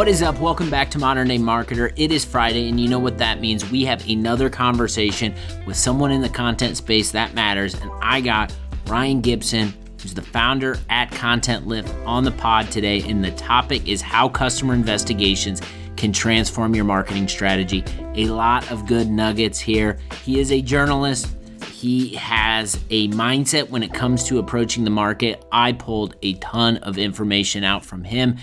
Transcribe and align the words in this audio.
What 0.00 0.08
is 0.08 0.22
up? 0.22 0.40
Welcome 0.40 0.70
back 0.70 0.90
to 0.92 0.98
Modern 0.98 1.28
Day 1.28 1.36
Marketer. 1.36 1.92
It 1.94 2.10
is 2.10 2.24
Friday, 2.24 2.70
and 2.70 2.80
you 2.80 2.88
know 2.88 2.98
what 2.98 3.18
that 3.18 3.38
means. 3.38 3.70
We 3.70 3.84
have 3.84 4.08
another 4.08 4.48
conversation 4.48 5.34
with 5.66 5.76
someone 5.76 6.10
in 6.10 6.22
the 6.22 6.28
content 6.30 6.78
space 6.78 7.10
that 7.10 7.34
matters. 7.34 7.74
And 7.74 7.90
I 8.00 8.22
got 8.22 8.50
Ryan 8.86 9.20
Gibson, 9.20 9.74
who's 10.00 10.14
the 10.14 10.22
founder 10.22 10.78
at 10.88 11.10
Content 11.10 11.66
Lift, 11.66 11.94
on 12.06 12.24
the 12.24 12.30
pod 12.30 12.70
today. 12.70 13.02
And 13.02 13.22
the 13.22 13.32
topic 13.32 13.86
is 13.86 14.00
how 14.00 14.26
customer 14.30 14.72
investigations 14.72 15.60
can 15.98 16.14
transform 16.14 16.74
your 16.74 16.86
marketing 16.86 17.28
strategy. 17.28 17.84
A 18.14 18.24
lot 18.28 18.70
of 18.72 18.86
good 18.86 19.10
nuggets 19.10 19.60
here. 19.60 19.98
He 20.24 20.40
is 20.40 20.50
a 20.50 20.62
journalist. 20.62 21.28
He 21.66 22.14
has 22.14 22.82
a 22.88 23.08
mindset 23.08 23.68
when 23.68 23.82
it 23.82 23.92
comes 23.92 24.24
to 24.28 24.38
approaching 24.38 24.84
the 24.84 24.90
market. 24.90 25.44
I 25.52 25.72
pulled 25.72 26.16
a 26.22 26.32
ton 26.36 26.78
of 26.78 26.96
information 26.96 27.64
out 27.64 27.84
from 27.84 28.02
him 28.02 28.38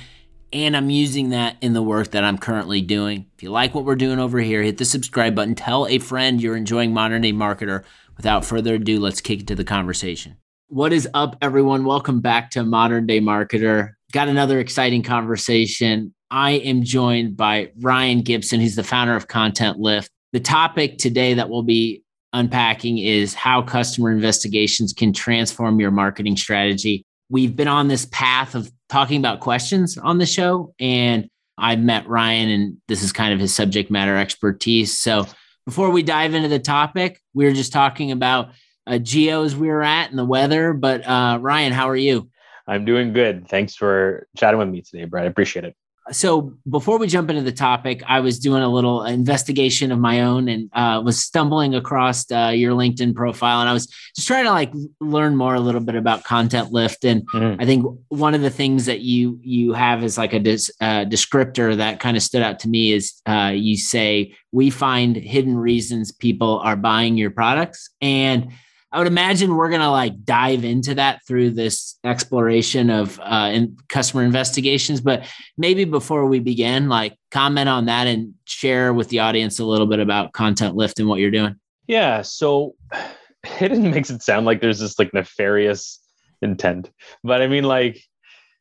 and 0.53 0.77
I'm 0.77 0.89
using 0.89 1.29
that 1.29 1.57
in 1.61 1.73
the 1.73 1.83
work 1.83 2.11
that 2.11 2.23
I'm 2.23 2.37
currently 2.37 2.81
doing. 2.81 3.25
If 3.35 3.43
you 3.43 3.51
like 3.51 3.75
what 3.75 3.85
we're 3.85 3.95
doing 3.95 4.19
over 4.19 4.39
here, 4.39 4.63
hit 4.63 4.77
the 4.77 4.85
subscribe 4.85 5.35
button. 5.35 5.55
Tell 5.55 5.87
a 5.87 5.99
friend 5.99 6.41
you're 6.41 6.55
enjoying 6.55 6.93
Modern 6.93 7.21
Day 7.21 7.33
Marketer. 7.33 7.83
Without 8.15 8.45
further 8.45 8.75
ado, 8.75 8.99
let's 8.99 9.21
kick 9.21 9.41
it 9.41 9.47
to 9.47 9.55
the 9.55 9.63
conversation. 9.63 10.37
What 10.69 10.93
is 10.93 11.07
up, 11.13 11.37
everyone? 11.41 11.85
Welcome 11.85 12.21
back 12.21 12.49
to 12.51 12.63
Modern 12.63 13.05
Day 13.05 13.19
Marketer. 13.19 13.91
Got 14.11 14.27
another 14.27 14.59
exciting 14.59 15.03
conversation. 15.03 16.13
I 16.31 16.51
am 16.51 16.83
joined 16.83 17.37
by 17.37 17.71
Ryan 17.79 18.21
Gibson. 18.21 18.59
who's 18.59 18.75
the 18.75 18.83
founder 18.83 19.15
of 19.15 19.27
Content 19.27 19.79
Lift. 19.79 20.09
The 20.33 20.39
topic 20.39 20.97
today 20.97 21.33
that 21.35 21.49
we'll 21.49 21.63
be 21.63 22.03
unpacking 22.33 22.97
is 22.97 23.33
how 23.33 23.61
customer 23.61 24.11
investigations 24.11 24.93
can 24.93 25.13
transform 25.13 25.79
your 25.79 25.91
marketing 25.91 26.35
strategy 26.35 27.05
we've 27.29 27.55
been 27.55 27.67
on 27.67 27.87
this 27.87 28.05
path 28.05 28.55
of 28.55 28.71
talking 28.89 29.19
about 29.19 29.39
questions 29.39 29.97
on 29.97 30.17
the 30.17 30.25
show 30.25 30.73
and 30.79 31.29
I 31.57 31.75
met 31.75 32.07
Ryan 32.07 32.49
and 32.49 32.77
this 32.87 33.03
is 33.03 33.11
kind 33.11 33.33
of 33.33 33.39
his 33.39 33.53
subject 33.53 33.89
matter 33.89 34.15
expertise. 34.15 34.97
So 34.97 35.25
before 35.65 35.89
we 35.89 36.03
dive 36.03 36.33
into 36.33 36.49
the 36.49 36.59
topic, 36.59 37.19
we 37.33 37.45
were 37.45 37.53
just 37.53 37.73
talking 37.73 38.11
about 38.11 38.49
uh, 38.85 38.99
geos 38.99 39.55
we 39.55 39.67
were 39.67 39.83
at 39.83 40.09
and 40.09 40.19
the 40.19 40.25
weather. 40.25 40.73
But 40.73 41.07
uh, 41.07 41.39
Ryan, 41.41 41.73
how 41.73 41.89
are 41.89 41.95
you? 41.95 42.29
I'm 42.67 42.85
doing 42.85 43.13
good. 43.13 43.47
Thanks 43.47 43.75
for 43.75 44.27
chatting 44.37 44.59
with 44.59 44.69
me 44.69 44.81
today, 44.81 45.05
Brett. 45.05 45.25
I 45.25 45.27
appreciate 45.27 45.65
it 45.65 45.75
so 46.11 46.53
before 46.69 46.97
we 46.97 47.07
jump 47.07 47.29
into 47.29 47.41
the 47.41 47.51
topic, 47.51 48.03
I 48.07 48.19
was 48.19 48.39
doing 48.39 48.63
a 48.63 48.69
little 48.69 49.03
investigation 49.03 49.91
of 49.91 49.99
my 49.99 50.21
own 50.21 50.47
and 50.47 50.69
uh, 50.73 51.01
was 51.03 51.21
stumbling 51.21 51.75
across 51.75 52.29
uh, 52.31 52.51
your 52.55 52.73
LinkedIn 52.73 53.15
profile, 53.15 53.59
and 53.61 53.69
I 53.69 53.73
was 53.73 53.87
just 54.15 54.27
trying 54.27 54.45
to 54.45 54.51
like 54.51 54.71
learn 54.99 55.35
more 55.35 55.55
a 55.55 55.59
little 55.59 55.81
bit 55.81 55.95
about 55.95 56.23
Content 56.23 56.71
Lift. 56.71 57.03
And 57.05 57.27
mm-hmm. 57.29 57.61
I 57.61 57.65
think 57.65 57.85
one 58.09 58.33
of 58.33 58.41
the 58.41 58.49
things 58.49 58.85
that 58.85 59.01
you 59.01 59.39
you 59.41 59.73
have 59.73 60.03
is 60.03 60.17
like 60.17 60.33
a 60.33 60.39
dis, 60.39 60.71
uh, 60.81 61.05
descriptor 61.05 61.75
that 61.77 61.99
kind 61.99 62.17
of 62.17 62.23
stood 62.23 62.41
out 62.41 62.59
to 62.59 62.69
me 62.69 62.91
is 62.91 63.21
uh, 63.25 63.51
you 63.53 63.77
say 63.77 64.35
we 64.51 64.69
find 64.69 65.15
hidden 65.15 65.57
reasons 65.57 66.11
people 66.11 66.59
are 66.59 66.75
buying 66.75 67.17
your 67.17 67.31
products 67.31 67.89
and 68.01 68.51
I 68.97 68.99
would 68.99 69.05
imagine 69.05 69.55
we're 69.55 69.69
to 69.69 69.91
like 69.91 70.25
dive 70.25 70.65
into 70.65 70.95
that 70.95 71.23
through 71.27 71.51
this 71.51 71.99
exploration 72.03 72.89
of 72.89 73.19
uh, 73.19 73.51
in 73.53 73.77
customer 73.89 74.23
investigations. 74.23 75.01
But 75.01 75.31
maybe 75.55 75.85
before 75.85 76.25
we 76.25 76.39
begin, 76.39 76.89
like 76.89 77.15
comment 77.29 77.69
on 77.69 77.85
that 77.85 78.07
and 78.07 78.33
share 78.45 78.95
with 78.95 79.09
the 79.09 79.19
audience 79.19 79.59
a 79.59 79.65
little 79.65 79.85
bit 79.85 79.99
about 79.99 80.33
Content 80.33 80.75
Lift 80.75 80.99
and 80.99 81.07
what 81.07 81.19
you're 81.19 81.29
doing. 81.29 81.57
Yeah. 81.85 82.23
So 82.23 82.73
hidden 83.45 83.91
makes 83.91 84.09
it 84.09 84.23
sound 84.23 84.47
like 84.47 84.61
there's 84.61 84.79
this 84.79 84.97
like 84.97 85.13
nefarious 85.13 85.99
intent. 86.41 86.89
But 87.23 87.43
I 87.43 87.47
mean, 87.47 87.65
like, 87.65 88.01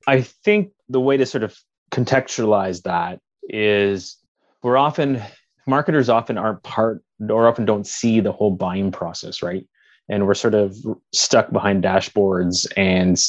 I 0.07 0.21
think 0.21 0.73
the 0.91 1.01
way 1.01 1.17
to 1.17 1.25
sort 1.25 1.45
of 1.45 1.57
contextualize 1.93 2.83
that 2.83 3.21
is 3.45 4.19
we're 4.63 4.77
often, 4.77 5.23
marketers 5.67 6.11
often 6.11 6.37
aren't 6.37 6.63
part 6.63 7.03
or 7.27 7.49
often 7.49 7.65
don't 7.65 7.87
see 7.87 8.21
the 8.21 8.33
whole 8.33 8.51
buying 8.51 8.93
process, 8.93 9.43
right? 9.43 9.67
And 10.09 10.27
we're 10.27 10.35
sort 10.35 10.55
of 10.55 10.77
stuck 11.13 11.51
behind 11.51 11.83
dashboards 11.83 12.67
and 12.77 13.21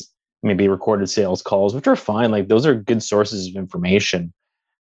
maybe 0.44 0.68
recorded 0.68 1.10
sales 1.10 1.42
calls, 1.42 1.74
which 1.74 1.88
are 1.88 1.96
fine. 1.96 2.32
Like 2.32 2.48
those 2.48 2.66
are 2.66 2.76
good 2.76 3.02
sources 3.04 3.48
of 3.48 3.56
information, 3.56 4.34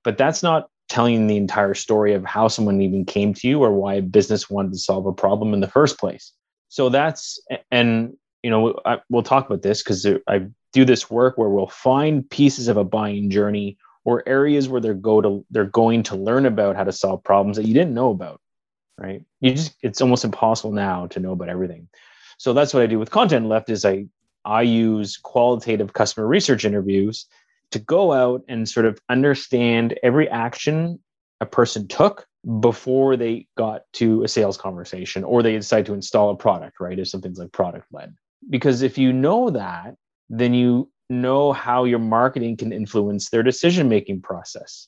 but 0.03 0.17
that's 0.17 0.43
not 0.43 0.69
telling 0.89 1.27
the 1.27 1.37
entire 1.37 1.73
story 1.73 2.13
of 2.13 2.23
how 2.23 2.47
someone 2.47 2.81
even 2.81 3.03
came 3.03 3.33
to 3.33 3.47
you 3.47 3.61
or 3.61 3.71
why 3.71 3.95
a 3.95 4.01
business 4.01 4.49
wanted 4.49 4.71
to 4.71 4.77
solve 4.77 5.05
a 5.05 5.11
problem 5.11 5.53
in 5.53 5.59
the 5.59 5.67
first 5.67 5.99
place. 5.99 6.31
So 6.69 6.89
that's, 6.89 7.41
and, 7.71 8.13
you 8.43 8.49
know, 8.49 8.79
I, 8.85 8.99
we'll 9.09 9.23
talk 9.23 9.45
about 9.45 9.63
this 9.63 9.83
because 9.83 10.05
I 10.27 10.47
do 10.73 10.85
this 10.85 11.09
work 11.09 11.37
where 11.37 11.49
we'll 11.49 11.67
find 11.67 12.29
pieces 12.29 12.67
of 12.67 12.77
a 12.77 12.83
buying 12.83 13.29
journey 13.29 13.77
or 14.05 14.23
areas 14.27 14.69
where 14.69 14.79
they're 14.79 14.93
go 14.93 15.21
to 15.21 15.45
they're 15.49 15.65
going 15.65 16.03
to 16.03 16.15
learn 16.15 16.45
about 16.45 16.75
how 16.77 16.83
to 16.83 16.91
solve 16.93 17.23
problems 17.23 17.57
that 17.57 17.65
you 17.65 17.73
didn't 17.73 17.93
know 17.93 18.11
about 18.11 18.39
right? 18.97 19.23
You 19.39 19.53
just 19.53 19.75
it's 19.81 20.01
almost 20.01 20.25
impossible 20.25 20.71
now 20.71 21.07
to 21.07 21.19
know 21.19 21.31
about 21.31 21.49
everything. 21.49 21.87
So 22.37 22.53
that's 22.53 22.73
what 22.73 22.83
I 22.83 22.87
do 22.87 22.99
with 22.99 23.11
Content 23.11 23.47
Lift 23.47 23.69
is 23.69 23.85
I 23.85 24.05
I 24.45 24.61
use 24.61 25.17
qualitative 25.17 25.93
customer 25.93 26.27
research 26.27 26.65
interviews 26.65 27.25
to 27.71 27.79
go 27.79 28.13
out 28.13 28.43
and 28.47 28.67
sort 28.67 28.85
of 28.85 28.99
understand 29.09 29.99
every 30.03 30.29
action 30.29 30.99
a 31.41 31.45
person 31.45 31.87
took 31.87 32.25
before 32.59 33.17
they 33.17 33.45
got 33.57 33.81
to 33.93 34.23
a 34.23 34.27
sales 34.27 34.57
conversation 34.57 35.23
or 35.23 35.43
they 35.43 35.53
decide 35.53 35.85
to 35.85 35.93
install 35.93 36.29
a 36.29 36.35
product, 36.35 36.79
right? 36.79 36.97
If 36.97 37.09
something's 37.09 37.39
like 37.39 37.51
product 37.51 37.87
led. 37.91 38.15
Because 38.49 38.81
if 38.81 38.97
you 38.97 39.11
know 39.11 39.49
that, 39.49 39.95
then 40.29 40.53
you 40.53 40.89
know 41.09 41.51
how 41.51 41.83
your 41.83 41.99
marketing 41.99 42.57
can 42.57 42.71
influence 42.71 43.29
their 43.29 43.43
decision 43.43 43.89
making 43.89 44.21
process. 44.21 44.87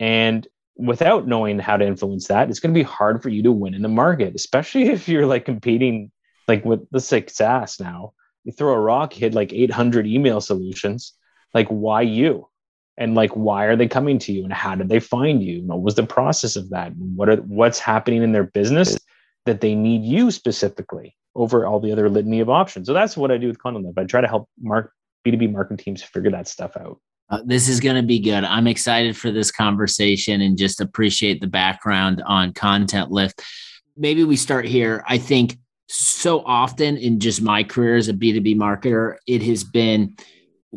And 0.00 0.46
without 0.76 1.26
knowing 1.26 1.58
how 1.58 1.76
to 1.76 1.86
influence 1.86 2.28
that, 2.28 2.50
it's 2.50 2.60
going 2.60 2.74
to 2.74 2.78
be 2.78 2.84
hard 2.84 3.22
for 3.22 3.28
you 3.28 3.42
to 3.42 3.52
win 3.52 3.74
in 3.74 3.82
the 3.82 3.88
market, 3.88 4.34
especially 4.34 4.84
if 4.90 5.08
you're 5.08 5.26
like 5.26 5.44
competing 5.44 6.10
like 6.48 6.64
with 6.64 6.88
the 6.90 7.00
SaaS 7.00 7.80
now. 7.80 8.12
You 8.44 8.52
throw 8.52 8.74
a 8.74 8.78
rock, 8.78 9.12
hit 9.12 9.34
like 9.34 9.52
800 9.52 10.06
email 10.06 10.40
solutions. 10.40 11.14
Like, 11.52 11.66
why 11.68 12.02
you? 12.02 12.48
And 12.96 13.14
like, 13.14 13.32
why 13.32 13.64
are 13.64 13.76
they 13.76 13.88
coming 13.88 14.18
to 14.20 14.32
you? 14.32 14.44
And 14.44 14.52
how 14.52 14.76
did 14.76 14.88
they 14.88 15.00
find 15.00 15.42
you? 15.42 15.62
what 15.62 15.82
was 15.82 15.96
the 15.96 16.06
process 16.06 16.54
of 16.54 16.70
that? 16.70 16.92
What 16.96 17.28
are 17.28 17.36
what's 17.36 17.78
happening 17.78 18.22
in 18.22 18.32
their 18.32 18.44
business 18.44 18.96
that 19.46 19.60
they 19.60 19.74
need 19.74 20.02
you 20.04 20.30
specifically 20.30 21.16
over 21.34 21.66
all 21.66 21.80
the 21.80 21.92
other 21.92 22.08
litany 22.08 22.40
of 22.40 22.48
options? 22.48 22.86
So 22.86 22.94
that's 22.94 23.16
what 23.16 23.30
I 23.30 23.36
do 23.36 23.48
with 23.48 23.58
Content 23.58 23.84
Lift. 23.84 23.98
I 23.98 24.04
try 24.04 24.20
to 24.20 24.28
help 24.28 24.48
mark 24.60 24.92
B2B 25.26 25.52
marketing 25.52 25.78
teams 25.78 26.02
figure 26.02 26.30
that 26.30 26.46
stuff 26.46 26.76
out. 26.76 27.00
Uh, 27.28 27.40
this 27.44 27.68
is 27.68 27.80
going 27.80 27.96
to 27.96 28.02
be 28.02 28.20
good. 28.20 28.44
I'm 28.44 28.66
excited 28.66 29.16
for 29.16 29.32
this 29.32 29.50
conversation 29.50 30.40
and 30.40 30.56
just 30.56 30.80
appreciate 30.80 31.40
the 31.40 31.46
background 31.46 32.22
on 32.24 32.52
Content 32.52 33.10
Lift. 33.10 33.42
Maybe 33.96 34.24
we 34.24 34.36
start 34.36 34.64
here. 34.64 35.02
I 35.08 35.18
think 35.18 35.58
so 35.88 36.44
often 36.44 36.96
in 36.96 37.20
just 37.20 37.42
my 37.42 37.64
career 37.64 37.96
as 37.96 38.08
a 38.08 38.12
B2B 38.12 38.56
marketer, 38.56 39.16
it 39.26 39.42
has 39.42 39.64
been 39.64 40.16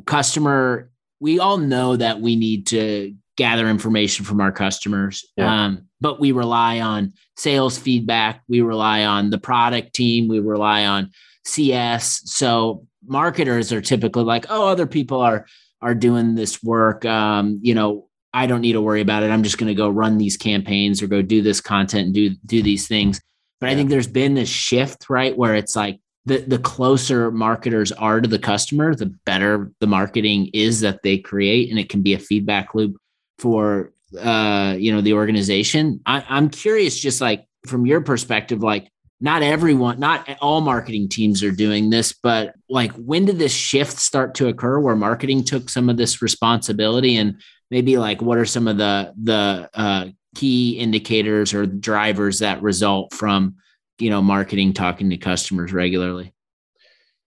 customer. 0.06 0.90
We 1.20 1.40
all 1.40 1.58
know 1.58 1.96
that 1.96 2.20
we 2.22 2.36
need 2.36 2.68
to 2.68 3.16
gather 3.36 3.68
information 3.68 4.26
from 4.26 4.42
our 4.42 4.52
customers, 4.52 5.26
yeah. 5.38 5.66
um, 5.66 5.88
but 6.02 6.20
we 6.20 6.32
rely 6.32 6.82
on 6.82 7.14
sales 7.38 7.78
feedback. 7.78 8.42
We 8.48 8.62
rely 8.62 9.06
on 9.06 9.30
the 9.30 9.38
product 9.38 9.94
team. 9.94 10.28
We 10.28 10.40
rely 10.40 10.86
on 10.86 11.12
CS. 11.46 12.22
So 12.26 12.86
marketers 13.06 13.72
are 13.72 13.82
typically 13.82 14.24
like, 14.24 14.46
oh, 14.50 14.68
other 14.68 14.88
people 14.88 15.22
are 15.22 15.46
are 15.82 15.96
doing 15.96 16.36
this 16.36 16.62
work, 16.62 17.06
um, 17.06 17.60
you 17.62 17.74
know, 17.74 18.08
I 18.34 18.46
don't 18.46 18.62
need 18.62 18.74
to 18.74 18.82
worry 18.82 19.02
about 19.02 19.24
it. 19.24 19.32
I'm 19.32 19.44
just 19.44 19.58
going 19.58 19.70
to 19.70 19.76
go 19.76 19.90
run 19.90 20.18
these 20.18 20.38
campaigns 20.38 21.02
or 21.02 21.08
go 21.08 21.22
do 21.22 21.42
this 21.42 21.62
content 21.62 22.06
and 22.06 22.14
do 22.14 22.30
do 22.46 22.62
these 22.62 22.88
things. 22.88 23.20
But. 23.60 23.70
I 23.70 23.76
think 23.76 23.90
there's 23.90 24.08
been 24.08 24.36
this 24.36 24.50
shift, 24.50 25.10
right, 25.10 25.36
where 25.38 25.56
it's 25.56 25.76
like 25.76 26.00
the 26.26 26.38
the 26.38 26.60
closer 26.60 27.32
marketers 27.32 27.92
are 27.92 28.22
to 28.22 28.28
the 28.28 28.40
customer, 28.40 28.96
the 28.96 29.08
better 29.26 29.72
the 29.80 29.88
marketing 29.88 30.50
is 30.54 30.82
that 30.82 31.02
they 31.04 31.18
create, 31.18 31.70
and 31.70 31.80
it 31.80 31.90
can 31.90 32.02
be 32.02 32.14
a 32.14 32.20
feedback 32.20 32.76
loop 32.76 32.98
for 33.40 33.92
uh, 34.20 34.76
you 34.78 34.94
know 34.94 35.02
the 35.02 35.14
organization. 35.14 36.00
I, 36.06 36.24
I'm 36.30 36.50
curious, 36.50 37.00
just 37.00 37.20
like 37.20 37.46
from 37.66 37.86
your 37.86 38.02
perspective, 38.02 38.62
like 38.62 38.90
not 39.22 39.44
everyone, 39.44 40.00
not 40.00 40.30
all 40.42 40.62
marketing 40.62 41.10
teams 41.10 41.44
are 41.44 41.52
doing 41.52 41.90
this, 41.90 42.14
but 42.14 42.56
like 42.70 42.94
when 42.94 43.26
did 43.26 43.38
this 43.38 43.54
shift 43.54 44.00
start 44.00 44.36
to 44.36 44.48
occur 44.48 44.80
where 44.80 44.96
marketing 44.96 45.44
took 45.44 45.70
some 45.70 45.90
of 45.90 45.98
this 45.98 46.22
responsibility 46.22 47.18
and 47.18 47.42
maybe 47.70 47.98
like 47.98 48.22
what 48.22 48.38
are 48.38 48.46
some 48.46 48.68
of 48.68 48.78
the 48.78 49.14
the 49.22 49.70
uh, 49.74 50.08
key 50.36 50.78
indicators 50.78 51.54
or 51.54 51.66
drivers 51.66 52.40
that 52.40 52.62
result 52.62 53.14
from 53.14 53.56
you 53.98 54.10
know 54.10 54.22
marketing 54.22 54.74
talking 54.74 55.10
to 55.10 55.18
customers 55.18 55.74
regularly? 55.74 56.34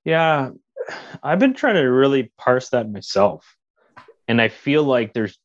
Yeah, 0.04 0.50
I've 1.22 1.38
been 1.38 1.54
trying 1.54 1.74
to 1.74 1.82
really 1.82 2.32
parse 2.38 2.70
that 2.70 2.90
myself, 2.90 3.54
and 4.28 4.40
I 4.40 4.48
feel 4.48 4.82
like 4.82 5.12
there's 5.12 5.38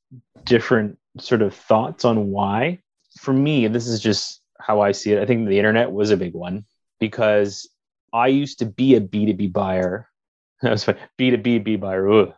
different 0.45 0.97
sort 1.19 1.41
of 1.41 1.53
thoughts 1.53 2.05
on 2.05 2.31
why. 2.31 2.79
For 3.19 3.33
me, 3.33 3.67
this 3.67 3.88
is 3.88 4.00
just 4.00 4.41
how 4.67 4.81
I 4.81 4.91
see 4.91 5.13
it. 5.13 5.21
I 5.21 5.25
think 5.25 5.47
the 5.47 5.57
internet 5.57 5.91
was 5.93 6.11
a 6.11 6.17
big 6.17 6.33
one 6.33 6.65
because 6.99 7.69
I 8.13 8.27
used 8.27 8.59
to 8.59 8.65
be 8.65 8.95
a 8.95 9.01
B2B 9.01 9.53
buyer. 9.53 10.09
That 10.63 10.71
was 10.71 10.85
B2B 11.19 11.63
B 11.63 11.75
buyer 11.75 12.09
ugh, 12.09 12.33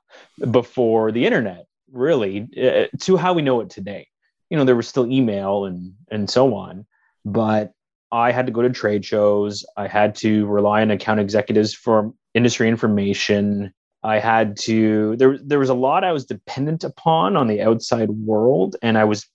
before 0.51 1.13
the 1.13 1.25
internet. 1.25 1.65
really 1.89 2.49
uh, 2.61 2.87
to 3.05 3.15
how 3.15 3.31
we 3.31 3.41
know 3.41 3.61
it 3.61 3.69
today. 3.69 4.07
You 4.49 4.57
know, 4.57 4.65
there 4.65 4.75
was 4.75 4.89
still 4.89 5.09
email 5.09 5.63
and 5.65 5.93
and 6.11 6.29
so 6.29 6.53
on, 6.53 6.85
but 7.23 7.71
I 8.11 8.31
had 8.33 8.45
to 8.47 8.51
go 8.51 8.61
to 8.61 8.69
trade 8.71 9.05
shows. 9.05 9.65
I 9.77 9.87
had 9.87 10.15
to 10.15 10.45
rely 10.47 10.81
on 10.81 10.91
account 10.91 11.21
executives 11.21 11.73
for 11.73 12.13
industry 12.33 12.67
information. 12.67 13.73
I 14.03 14.19
had 14.19 14.57
to 14.67 15.15
there 15.15 15.37
there 15.37 15.59
was 15.59 15.69
a 15.69 15.81
lot 15.87 16.03
I 16.03 16.11
was 16.11 16.25
dependent 16.25 16.83
upon 16.83 17.37
on 17.37 17.47
the 17.47 17.61
outside 17.61 18.09
world, 18.09 18.75
and 18.81 18.97
I 18.97 19.05
was 19.05 19.25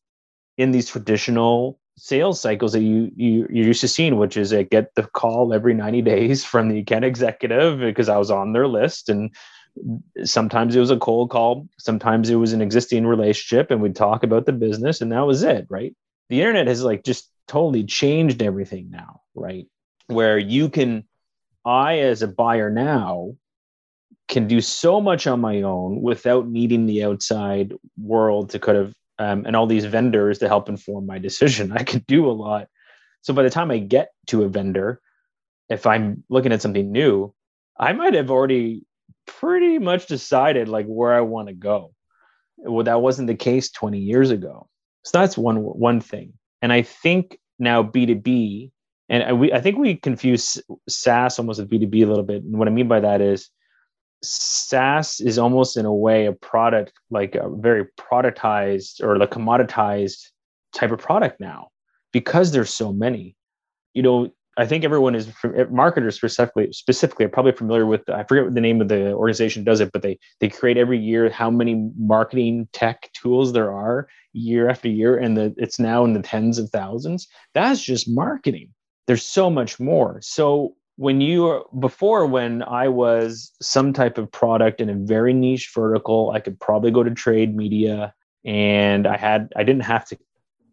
in 0.59 0.73
these 0.73 0.91
traditional 0.91 1.79
sales 1.97 2.41
cycles 2.41 2.73
that 2.73 2.83
you, 2.83 3.11
you 3.17 3.47
you're 3.51 3.67
used 3.67 3.81
to 3.83 3.89
seeing, 3.89 4.17
which 4.17 4.37
is 4.37 4.53
I 4.53 4.63
get 4.63 4.95
the 4.95 5.05
call 5.05 5.53
every 5.53 5.75
90 5.75 6.03
days 6.03 6.45
from 6.45 6.69
the 6.69 6.79
account 6.79 7.05
executive 7.05 7.79
because 7.79 8.09
I 8.09 8.19
was 8.19 8.31
on 8.31 8.53
their 8.53 8.67
list. 8.67 9.09
And 9.09 9.35
sometimes 10.25 10.75
it 10.75 10.81
was 10.81 10.91
a 10.91 10.99
cold 10.99 11.31
call, 11.31 11.69
sometimes 11.79 12.31
it 12.31 12.37
was 12.37 12.53
an 12.53 12.61
existing 12.61 13.07
relationship, 13.07 13.71
and 13.71 13.81
we'd 13.81 13.97
talk 13.97 14.23
about 14.23 14.47
the 14.47 14.53
business, 14.53 15.01
and 15.01 15.13
that 15.13 15.27
was 15.27 15.43
it, 15.43 15.67
right? 15.69 15.95
The 16.29 16.41
internet 16.41 16.69
has 16.69 16.83
like 16.83 17.05
just 17.05 17.31
totally 17.49 17.85
changed 17.85 18.43
everything 18.43 18.91
now, 18.91 19.21
right? 19.35 19.67
Where 20.07 20.39
you 20.39 20.69
can, 20.69 21.05
I 21.65 22.01
as 22.01 22.23
a 22.23 22.29
buyer 22.29 22.71
now 22.71 23.37
can 24.29 24.47
do 24.47 24.61
so 24.61 25.01
much 25.01 25.27
on 25.27 25.41
my 25.41 25.63
own 25.63 26.01
without 26.01 26.49
needing 26.49 26.87
the 26.87 27.05
outside 27.05 27.75
world 27.99 28.51
to 28.51 28.59
kind 28.59 28.79
of 28.79 28.95
um, 29.19 29.45
and 29.47 29.55
all 29.55 29.67
these 29.67 29.85
vendors 29.85 30.39
to 30.39 30.49
help 30.49 30.69
inform 30.69 31.07
my 31.07 31.19
decision. 31.19 31.73
I 31.77 31.83
can 31.83 32.05
do 32.07 32.27
a 32.27 32.33
lot. 32.33 32.69
So 33.23 33.33
by 33.33 33.43
the 33.43 33.51
time 33.51 33.71
I 33.71 33.79
get 33.79 34.11
to 34.29 34.45
a 34.45 34.49
vendor, 34.49 35.01
if 35.69 35.87
I'm 35.87 36.25
looking 36.29 36.53
at 36.53 36.63
something 36.63 36.93
new, 36.93 37.33
I 37.79 37.93
might 37.93 38.15
have 38.15 38.31
already 38.31 38.85
pretty 39.27 39.79
much 39.79 40.07
decided 40.07 40.69
like 40.69 40.87
where 40.87 41.15
I 41.15 41.23
want 41.23 41.49
to 41.49 41.55
go. 41.55 41.95
Well, 42.59 42.85
that 42.85 43.01
wasn't 43.01 43.29
the 43.29 43.35
case 43.35 43.71
20 43.71 43.99
years 43.99 44.31
ago. 44.31 44.69
So 45.05 45.19
that's 45.19 45.37
one 45.37 45.57
one 45.57 46.01
thing. 46.01 46.35
And 46.63 46.73
I 46.73 46.83
think 46.83 47.39
now 47.59 47.83
B2B, 47.83 48.71
and 49.09 49.39
we 49.39 49.53
I 49.53 49.61
think 49.61 49.79
we 49.79 49.97
confuse 49.97 50.61
SaaS 50.89 51.39
almost 51.39 51.61
with 51.61 51.71
B2B 51.71 52.03
a 52.03 52.07
little 52.07 52.25
bit. 52.25 52.43
And 52.43 52.59
what 52.59 52.69
I 52.69 52.71
mean 52.71 52.89
by 52.89 53.01
that 53.01 53.21
is 53.21 53.51
SaaS 54.25 55.21
is 55.21 55.39
almost 55.39 55.77
in 55.77 55.85
a 55.85 55.95
way 55.95 56.27
a 56.27 56.33
product, 56.33 56.93
like 57.11 57.35
a 57.35 57.49
very 57.49 57.87
productized 57.99 59.03
or 59.03 59.19
the 59.19 59.27
commoditized 59.27 60.31
type 60.75 60.91
of 60.91 60.99
product 60.99 61.41
now 61.41 61.69
because 62.13 62.53
there's 62.53 62.73
so 62.73 62.93
many. 62.93 63.37
You 63.93 64.03
know, 64.03 64.31
I 64.57 64.67
think 64.67 64.85
everyone 64.85 65.15
is 65.15 65.29
marketers 65.71 66.17
specifically 66.17 66.73
specifically 66.73 67.27
are 67.27 67.31
probably 67.31 67.53
familiar 67.53 67.87
with 67.87 68.09
I 68.09 68.23
forget 68.25 68.45
what 68.45 68.55
the 68.55 68.61
name 68.61 68.81
of 68.81 68.89
the 68.89 69.13
organization 69.13 69.65
does 69.65 69.81
it, 69.81 69.91
but 69.93 70.03
they 70.03 70.19
they 70.41 70.49
create 70.49 70.77
every 70.77 70.99
year 70.99 71.29
how 71.29 71.51
many 71.51 71.91
marketing 71.99 72.69
tech 72.73 73.11
tools 73.15 73.53
there 73.53 73.73
are 73.73 74.09
year 74.33 74.69
after 74.69 74.89
year, 74.89 75.17
and 75.17 75.37
the, 75.37 75.55
it's 75.57 75.79
now 75.79 76.05
in 76.05 76.13
the 76.13 76.23
tens 76.23 76.59
of 76.59 76.71
thousands. 76.71 77.27
That's 77.53 77.83
just 77.83 78.09
marketing. 78.09 78.69
There's 79.07 79.25
so 79.25 79.51
much 79.51 79.81
more. 79.81 80.21
So 80.23 80.77
when 80.97 81.21
you 81.21 81.65
before 81.81 82.25
when 82.27 82.63
i 82.63 82.87
was 82.89 83.53
some 83.61 83.93
type 83.93 84.17
of 84.17 84.31
product 84.31 84.81
in 84.81 84.89
a 84.89 84.95
very 84.95 85.33
niche 85.33 85.71
vertical 85.75 86.31
i 86.31 86.41
could 86.41 86.59
probably 86.61 86.91
go 86.91 87.03
to 87.03 87.11
trade 87.11 87.57
media 87.57 88.15
and 88.45 89.07
i 89.07 89.17
had 89.17 89.53
i 89.57 89.65
didn't 89.65 89.83
have 89.83 90.05
to 90.05 90.17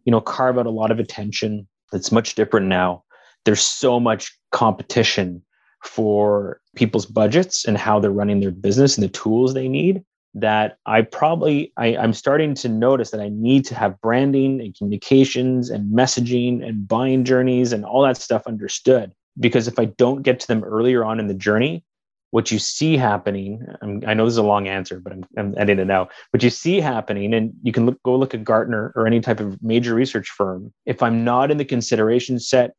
you 0.04 0.10
know 0.10 0.20
carve 0.20 0.58
out 0.58 0.66
a 0.66 0.70
lot 0.70 0.90
of 0.90 0.98
attention. 0.98 1.66
It's 1.92 2.12
much 2.12 2.34
different 2.34 2.66
now. 2.66 3.04
There's 3.44 3.62
so 3.62 4.00
much 4.00 4.36
competition 4.50 5.42
for 5.84 6.60
people's 6.76 7.06
budgets 7.06 7.64
and 7.64 7.76
how 7.76 7.98
they're 7.98 8.10
running 8.10 8.40
their 8.40 8.50
business 8.50 8.96
and 8.96 9.04
the 9.04 9.08
tools 9.08 9.52
they 9.52 9.68
need 9.68 10.04
that 10.34 10.78
i 10.86 11.02
probably 11.02 11.70
I, 11.76 11.96
i'm 11.96 12.14
starting 12.14 12.54
to 12.54 12.68
notice 12.68 13.10
that 13.10 13.20
i 13.20 13.28
need 13.28 13.66
to 13.66 13.74
have 13.74 14.00
branding 14.00 14.60
and 14.62 14.74
communications 14.74 15.68
and 15.68 15.92
messaging 15.92 16.66
and 16.66 16.88
buying 16.88 17.24
journeys 17.24 17.72
and 17.72 17.84
all 17.84 18.02
that 18.04 18.16
stuff 18.16 18.46
understood 18.46 19.12
because 19.38 19.68
if 19.68 19.78
I 19.78 19.86
don't 19.86 20.22
get 20.22 20.40
to 20.40 20.46
them 20.46 20.64
earlier 20.64 21.04
on 21.04 21.20
in 21.20 21.26
the 21.26 21.34
journey, 21.34 21.84
what 22.32 22.50
you 22.50 22.58
see 22.58 22.96
happening, 22.96 23.64
I'm, 23.82 24.02
i 24.06 24.14
know 24.14 24.24
this 24.24 24.32
is 24.32 24.38
a 24.38 24.42
long 24.42 24.66
answer, 24.66 24.98
but 24.98 25.12
I'm, 25.12 25.24
I'm 25.36 25.54
ending 25.58 25.78
it 25.78 25.86
now. 25.86 26.08
What 26.30 26.42
you 26.42 26.48
see 26.48 26.80
happening, 26.80 27.34
and 27.34 27.52
you 27.62 27.72
can 27.72 27.84
look, 27.84 28.02
go 28.02 28.16
look 28.16 28.32
at 28.32 28.42
Gartner 28.42 28.90
or 28.96 29.06
any 29.06 29.20
type 29.20 29.38
of 29.38 29.62
major 29.62 29.94
research 29.94 30.30
firm. 30.30 30.72
If 30.86 31.02
I'm 31.02 31.24
not 31.24 31.50
in 31.50 31.58
the 31.58 31.64
consideration 31.64 32.38
set 32.38 32.72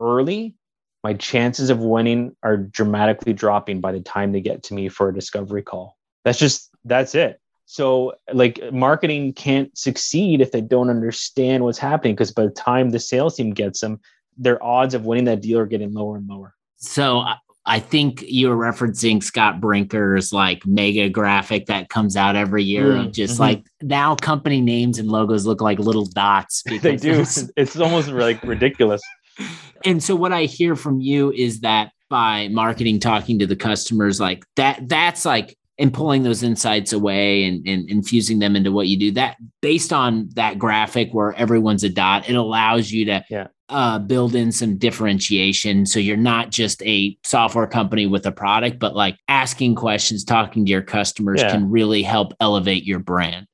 early, 0.00 0.54
my 1.02 1.14
chances 1.14 1.70
of 1.70 1.80
winning 1.80 2.36
are 2.44 2.56
dramatically 2.56 3.32
dropping 3.32 3.80
by 3.80 3.90
the 3.90 4.00
time 4.00 4.30
they 4.30 4.40
get 4.40 4.62
to 4.64 4.74
me 4.74 4.88
for 4.88 5.08
a 5.08 5.14
discovery 5.14 5.62
call. 5.62 5.96
That's 6.24 6.38
just, 6.38 6.70
that's 6.84 7.16
it. 7.16 7.40
So, 7.66 8.14
like, 8.32 8.60
marketing 8.72 9.32
can't 9.32 9.76
succeed 9.76 10.40
if 10.40 10.52
they 10.52 10.60
don't 10.60 10.90
understand 10.90 11.64
what's 11.64 11.78
happening 11.78 12.14
because 12.14 12.32
by 12.32 12.44
the 12.44 12.50
time 12.50 12.90
the 12.90 13.00
sales 13.00 13.36
team 13.36 13.50
gets 13.50 13.80
them, 13.80 14.00
their 14.40 14.62
odds 14.62 14.94
of 14.94 15.04
winning 15.04 15.24
that 15.24 15.40
deal 15.42 15.58
are 15.60 15.66
getting 15.66 15.92
lower 15.92 16.16
and 16.16 16.26
lower. 16.26 16.54
So 16.78 17.24
I 17.66 17.78
think 17.78 18.24
you're 18.26 18.56
referencing 18.56 19.22
Scott 19.22 19.60
Brinker's 19.60 20.32
like 20.32 20.66
mega 20.66 21.08
graphic 21.08 21.66
that 21.66 21.90
comes 21.90 22.16
out 22.16 22.34
every 22.34 22.64
year 22.64 22.94
mm, 22.94 23.06
of 23.06 23.12
just 23.12 23.34
mm-hmm. 23.34 23.42
like 23.42 23.66
now 23.82 24.16
company 24.16 24.60
names 24.60 24.98
and 24.98 25.08
logos 25.08 25.46
look 25.46 25.60
like 25.60 25.78
little 25.78 26.06
dots. 26.06 26.62
they 26.82 26.96
do. 26.96 27.24
It's 27.56 27.76
almost 27.78 28.08
like 28.08 28.42
ridiculous. 28.42 29.02
And 29.82 30.02
so 30.02 30.14
what 30.14 30.30
I 30.30 30.44
hear 30.44 30.76
from 30.76 31.00
you 31.00 31.32
is 31.32 31.60
that 31.60 31.92
by 32.10 32.48
marketing, 32.48 33.00
talking 33.00 33.38
to 33.38 33.46
the 33.46 33.56
customers, 33.56 34.20
like 34.20 34.44
that, 34.56 34.86
that's 34.86 35.24
like 35.24 35.56
and 35.80 35.94
pulling 35.94 36.22
those 36.22 36.42
insights 36.42 36.92
away 36.92 37.44
and, 37.44 37.66
and 37.66 37.88
infusing 37.88 38.38
them 38.38 38.54
into 38.54 38.70
what 38.70 38.86
you 38.86 38.98
do 38.98 39.10
that 39.12 39.36
based 39.62 39.92
on 39.92 40.28
that 40.34 40.58
graphic 40.58 41.10
where 41.12 41.32
everyone's 41.34 41.82
a 41.82 41.88
dot 41.88 42.28
it 42.28 42.34
allows 42.34 42.92
you 42.92 43.06
to 43.06 43.24
yeah. 43.30 43.46
uh, 43.70 43.98
build 43.98 44.34
in 44.34 44.52
some 44.52 44.76
differentiation 44.76 45.86
so 45.86 45.98
you're 45.98 46.16
not 46.16 46.50
just 46.50 46.82
a 46.82 47.16
software 47.24 47.66
company 47.66 48.06
with 48.06 48.26
a 48.26 48.32
product 48.32 48.78
but 48.78 48.94
like 48.94 49.16
asking 49.26 49.74
questions 49.74 50.22
talking 50.22 50.64
to 50.64 50.70
your 50.70 50.82
customers 50.82 51.40
yeah. 51.40 51.50
can 51.50 51.68
really 51.68 52.02
help 52.02 52.32
elevate 52.40 52.84
your 52.84 52.98
brand 52.98 53.46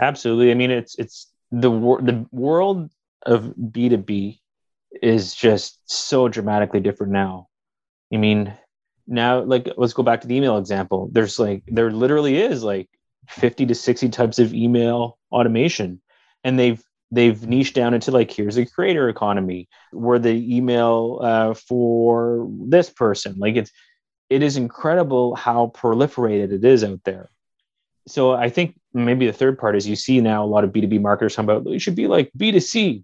absolutely 0.00 0.50
i 0.50 0.54
mean 0.54 0.70
it's 0.70 0.98
it's 0.98 1.30
the 1.52 1.70
the 1.70 2.26
world 2.32 2.90
of 3.26 3.54
b2b 3.70 4.40
is 5.02 5.34
just 5.34 5.78
so 5.84 6.28
dramatically 6.28 6.80
different 6.80 7.12
now 7.12 7.46
i 8.12 8.16
mean 8.16 8.52
now 9.06 9.42
like 9.42 9.68
let's 9.76 9.92
go 9.92 10.02
back 10.02 10.20
to 10.22 10.26
the 10.26 10.36
email 10.36 10.58
example. 10.58 11.08
There's 11.12 11.38
like 11.38 11.62
there 11.66 11.90
literally 11.90 12.40
is 12.40 12.62
like 12.62 12.88
50 13.28 13.66
to 13.66 13.74
60 13.74 14.08
types 14.10 14.38
of 14.38 14.54
email 14.54 15.18
automation. 15.30 16.00
And 16.42 16.58
they've 16.58 16.82
they've 17.10 17.46
niched 17.46 17.74
down 17.74 17.94
into 17.94 18.10
like 18.10 18.30
here's 18.30 18.56
a 18.56 18.66
creator 18.66 19.08
economy. 19.08 19.68
Where 19.92 20.18
the 20.18 20.56
email 20.56 21.20
uh, 21.22 21.54
for 21.54 22.48
this 22.68 22.90
person. 22.90 23.36
Like 23.38 23.56
it's 23.56 23.70
it 24.30 24.42
is 24.42 24.56
incredible 24.56 25.34
how 25.34 25.72
proliferated 25.74 26.52
it 26.52 26.64
is 26.64 26.82
out 26.84 27.00
there. 27.04 27.30
So 28.06 28.32
i 28.32 28.50
think 28.50 28.78
maybe 28.92 29.26
the 29.26 29.32
third 29.32 29.58
part 29.58 29.76
is 29.76 29.88
you 29.88 29.96
see 29.96 30.20
now 30.20 30.44
a 30.44 30.46
lot 30.46 30.62
of 30.62 30.70
b2b 30.70 31.00
marketers 31.00 31.34
talking 31.34 31.50
about 31.50 31.66
it 31.66 31.80
should 31.80 31.96
be 31.96 32.06
like 32.06 32.30
b2c 32.38 33.02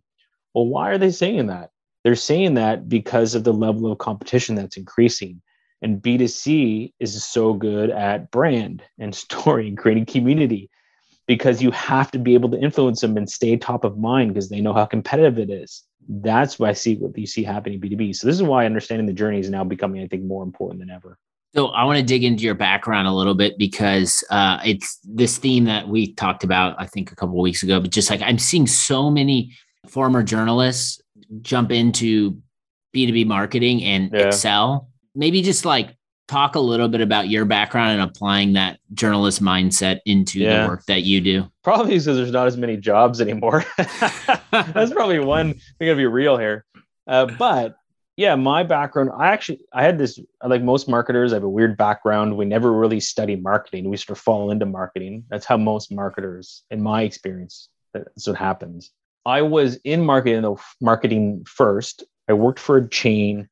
well 0.55 0.67
why 0.67 0.91
are 0.91 0.99
they 0.99 1.11
saying 1.11 1.47
that? 1.47 1.71
They're 2.05 2.17
saying 2.17 2.55
that 2.55 2.89
because 2.89 3.35
of 3.35 3.45
the 3.45 3.53
level 3.53 3.91
of 3.91 3.99
competition 3.99 4.55
that's 4.55 4.77
increasing 4.77 5.43
and 5.83 6.03
B2C 6.03 6.93
is 7.01 7.25
so 7.25 7.55
good 7.55 7.91
at 7.91 8.31
brand 8.31 8.83
and 8.99 9.15
story 9.25 9.69
and 9.69 9.79
creating 9.79 10.07
community 10.07 10.71
because 11.27 11.63
you 11.63 11.71
have 11.71 12.11
to 12.11 12.19
be 12.19 12.35
able 12.35 12.51
to 12.51 12.59
influence 12.59 13.01
them 13.01 13.17
and 13.17 13.31
stay 13.31 13.57
top 13.57 13.85
of 13.85 13.97
mind 13.97 14.35
because 14.35 14.49
they 14.49 14.61
know 14.61 14.73
how 14.73 14.85
competitive 14.85 15.39
it 15.39 15.51
is. 15.51 15.85
That's 16.09 16.59
why 16.59 16.71
I 16.71 16.73
see 16.73 16.97
what 16.97 17.17
you 17.17 17.27
see 17.27 17.45
happening 17.45 17.81
in 17.81 17.89
B2B. 17.89 18.17
So 18.17 18.27
this 18.27 18.35
is 18.35 18.43
why 18.43 18.67
understanding 18.67 19.07
the 19.07 19.13
journey 19.13 19.39
is 19.39 19.49
now 19.49 19.63
becoming, 19.63 20.03
I 20.03 20.09
think, 20.09 20.25
more 20.25 20.43
important 20.43 20.81
than 20.81 20.91
ever. 20.91 21.19
So 21.55 21.69
I 21.69 21.85
want 21.85 21.99
to 21.99 22.05
dig 22.05 22.25
into 22.25 22.45
your 22.45 22.55
background 22.55 23.09
a 23.09 23.13
little 23.13 23.35
bit 23.35 23.59
because 23.59 24.25
uh, 24.31 24.61
it's 24.65 24.99
this 25.05 25.39
theme 25.39 25.65
that 25.65 25.89
we 25.89 26.15
talked 26.15 26.43
about, 26.43 26.75
I 26.79 26.87
think, 26.87 27.13
a 27.13 27.17
couple 27.17 27.41
weeks 27.41 27.63
ago. 27.63 27.81
But 27.81 27.91
just 27.91 28.11
like 28.11 28.23
I'm 28.23 28.39
seeing 28.39 28.67
so 28.67 29.11
many 29.11 29.57
former 29.89 30.23
journalists 30.23 31.01
jump 31.43 31.71
into 31.71 32.41
B2B 32.95 33.27
marketing 33.27 33.85
and 33.85 34.11
yeah. 34.13 34.27
excel 34.27 34.90
maybe 35.15 35.43
just 35.43 35.65
like 35.65 35.97
talk 36.29 36.55
a 36.55 36.61
little 36.61 36.89
bit 36.89 37.01
about 37.01 37.29
your 37.29 37.45
background 37.45 38.01
and 38.01 38.09
applying 38.09 38.53
that 38.53 38.79
journalist 38.95 39.43
mindset 39.43 39.99
into 40.07 40.39
yeah. 40.39 40.63
the 40.63 40.69
work 40.69 40.85
that 40.87 41.03
you 41.03 41.21
do. 41.21 41.51
Probably 41.65 41.91
because 41.91 42.05
there's 42.07 42.31
not 42.31 42.47
as 42.47 42.57
many 42.57 42.77
jobs 42.77 43.21
anymore. 43.21 43.65
That's 43.77 44.93
probably 44.93 45.19
one. 45.19 45.61
We 45.79 45.87
gotta 45.87 45.97
be 45.97 46.07
real 46.07 46.37
here. 46.37 46.65
Uh, 47.07 47.27
but 47.27 47.77
yeah, 48.17 48.37
my 48.37 48.63
background, 48.63 49.11
I 49.17 49.29
actually 49.29 49.63
I 49.73 49.83
had 49.83 49.99
this 49.99 50.21
like 50.45 50.63
most 50.63 50.89
marketers, 50.89 51.33
I 51.33 51.37
have 51.37 51.43
a 51.43 51.49
weird 51.49 51.77
background. 51.77 52.37
We 52.37 52.45
never 52.45 52.73
really 52.73 53.01
study 53.01 53.35
marketing. 53.35 53.89
We 53.89 53.97
sort 53.97 54.17
of 54.17 54.23
fall 54.23 54.51
into 54.51 54.67
marketing. 54.67 55.25
That's 55.31 55.47
how 55.47 55.57
most 55.57 55.91
marketers, 55.91 56.63
in 56.71 56.81
my 56.81 57.03
experience, 57.03 57.69
that's 57.93 58.29
what 58.29 58.37
happens. 58.37 58.91
I 59.27 59.43
was 59.43 59.77
in 59.85 60.05
marketing, 60.05 60.57
marketing 60.81 61.45
first. 61.47 62.05
I 62.29 62.35
worked 62.35 62.61
for 62.61 62.77
a 62.77 62.89
chain 62.89 63.49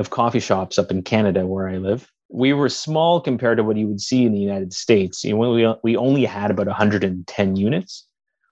of 0.00 0.10
coffee 0.10 0.40
shops 0.40 0.78
up 0.78 0.90
in 0.90 1.02
Canada 1.02 1.46
where 1.46 1.68
I 1.68 1.76
live. 1.76 2.10
we 2.32 2.52
were 2.52 2.68
small 2.68 3.20
compared 3.20 3.56
to 3.58 3.64
what 3.64 3.76
you 3.76 3.88
would 3.88 4.00
see 4.00 4.24
in 4.24 4.32
the 4.32 4.38
United 4.38 4.72
States. 4.72 5.24
You 5.24 5.36
know, 5.36 5.50
we, 5.50 5.74
we 5.82 5.96
only 5.96 6.24
had 6.24 6.50
about 6.50 6.66
110 6.66 7.56
units, 7.56 8.06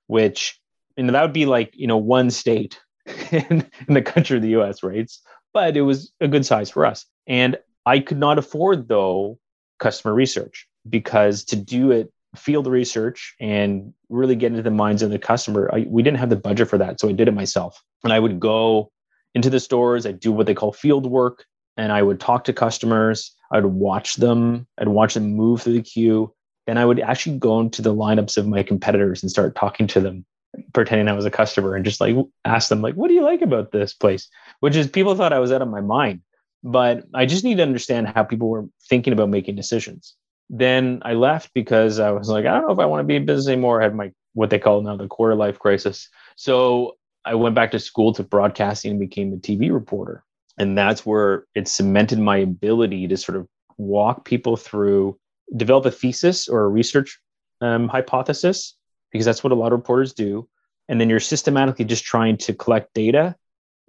which 0.07 0.61
and 0.97 1.09
that 1.11 1.23
would 1.23 1.33
be 1.33 1.47
like 1.47 1.71
you 1.75 1.87
know 1.87 1.97
one 1.97 2.31
state 2.31 2.81
in, 3.31 3.65
in 3.87 3.95
the 3.95 4.03
country 4.03 4.37
of 4.37 4.43
the 4.43 4.57
US, 4.61 4.83
right? 4.83 5.11
But 5.55 5.77
it 5.77 5.83
was 5.83 6.13
a 6.21 6.29
good 6.29 6.45
size 6.45 6.71
for 6.71 6.85
us. 6.85 7.07
And 7.27 7.57
I 7.87 8.01
could 8.01 8.19
not 8.19 8.39
afford 8.39 8.89
though 8.89 9.39
customer 9.79 10.15
research 10.15 10.67
because 10.89 11.45
to 11.45 11.57
do 11.57 11.91
it 11.91 12.13
field 12.37 12.67
research 12.67 13.35
and 13.41 13.95
really 14.09 14.37
get 14.37 14.51
into 14.51 14.63
the 14.63 14.71
minds 14.71 15.03
of 15.03 15.11
the 15.11 15.19
customer 15.19 15.71
I, 15.73 15.87
we 15.89 16.03
didn't 16.03 16.19
have 16.19 16.31
the 16.31 16.37
budget 16.37 16.69
for 16.69 16.79
that 16.79 17.01
so 17.01 17.09
i 17.09 17.13
did 17.13 17.27
it 17.27 17.33
myself 17.33 17.83
and 18.05 18.13
i 18.13 18.19
would 18.19 18.39
go 18.39 18.91
into 19.35 19.51
the 19.51 19.61
stores 19.61 20.07
i'd 20.07 20.21
do 20.21 20.33
what 20.33 20.47
they 20.47 20.55
call 20.55 20.73
field 20.73 21.07
work 21.07 21.45
and 21.77 21.93
i 21.93 22.03
would 22.03 22.21
talk 22.21 22.45
to 22.45 22.53
customers 22.53 23.35
i'd 23.53 23.65
watch 23.65 24.17
them 24.17 24.67
i'd 24.79 24.89
watch 24.89 25.15
them 25.15 25.35
move 25.35 25.63
through 25.63 25.75
the 25.75 25.83
queue 25.83 26.33
then 26.67 26.79
i 26.79 26.85
would 26.85 27.01
actually 27.01 27.39
go 27.39 27.61
into 27.61 27.83
the 27.83 27.95
lineups 27.95 28.37
of 28.37 28.47
my 28.47 28.63
competitors 28.63 29.23
and 29.23 29.31
start 29.31 29.55
talking 29.55 29.87
to 29.87 30.01
them 30.01 30.25
pretending 30.73 31.09
i 31.09 31.13
was 31.13 31.27
a 31.27 31.31
customer 31.31 31.75
and 31.75 31.85
just 31.85 32.01
like 32.01 32.17
ask 32.45 32.69
them 32.69 32.83
like 32.83 32.95
what 32.95 33.09
do 33.09 33.15
you 33.15 33.23
like 33.23 33.43
about 33.43 33.71
this 33.71 33.93
place 33.93 34.29
which 34.61 34.77
is 34.77 34.87
people 34.87 35.15
thought 35.15 35.33
i 35.33 35.39
was 35.39 35.53
out 35.53 35.63
of 35.63 35.69
my 35.69 35.81
mind 35.81 36.21
but 36.63 37.05
I 37.15 37.27
just 37.27 37.45
need 37.45 37.57
to 37.57 37.63
understand 37.63 38.09
how 38.09 38.25
people 38.25 38.49
were 38.49 38.67
thinking 38.89 39.13
about 39.13 39.29
making 39.29 39.57
decisions. 39.57 40.15
Then 40.51 41.01
I 41.05 41.13
left 41.13 41.53
because 41.55 41.99
I 41.99 42.11
was 42.11 42.29
like, 42.29 42.47
I 42.47 42.53
don't 42.53 42.67
know 42.67 42.73
if 42.73 42.79
I 42.79 42.87
want 42.87 43.01
to 43.01 43.07
be 43.07 43.17
in 43.17 43.27
business 43.27 43.49
anymore. 43.49 43.81
I 43.81 43.85
had 43.85 43.95
my 43.95 44.13
what 44.35 44.51
they 44.51 44.59
call 44.59 44.81
now 44.83 44.97
the 44.97 45.09
quarter 45.09 45.35
life 45.35 45.59
crisis. 45.59 46.09
So 46.37 46.97
I 47.29 47.35
went 47.35 47.55
back 47.55 47.73
to 47.73 47.79
school 47.79 48.15
to 48.15 48.23
broadcasting 48.23 48.93
and 48.93 49.01
became 49.01 49.35
a 49.35 49.37
TV 49.37 49.71
reporter. 49.71 50.25
And 50.57 50.77
that's 50.77 51.05
where 51.05 51.45
it 51.55 51.69
cemented 51.69 52.19
my 52.19 52.39
ability 52.39 53.07
to 53.07 53.17
sort 53.19 53.37
of 53.37 53.47
walk 53.77 54.25
people 54.25 54.57
through, 54.57 55.19
develop 55.55 55.85
a 55.85 55.91
thesis 55.91 56.49
or 56.49 56.63
a 56.63 56.69
research 56.69 57.21
um, 57.61 57.87
hypothesis, 57.87 58.77
because 59.13 59.27
that's 59.27 59.45
what 59.45 59.53
a 59.53 59.57
lot 59.57 59.73
of 59.73 59.79
reporters 59.79 60.15
do. 60.15 60.49
And 60.89 60.99
then 60.99 61.11
you're 61.11 61.21
systematically 61.21 61.85
just 61.85 62.05
trying 62.05 62.39
to 62.39 62.55
collect 62.55 62.95
data 62.95 63.37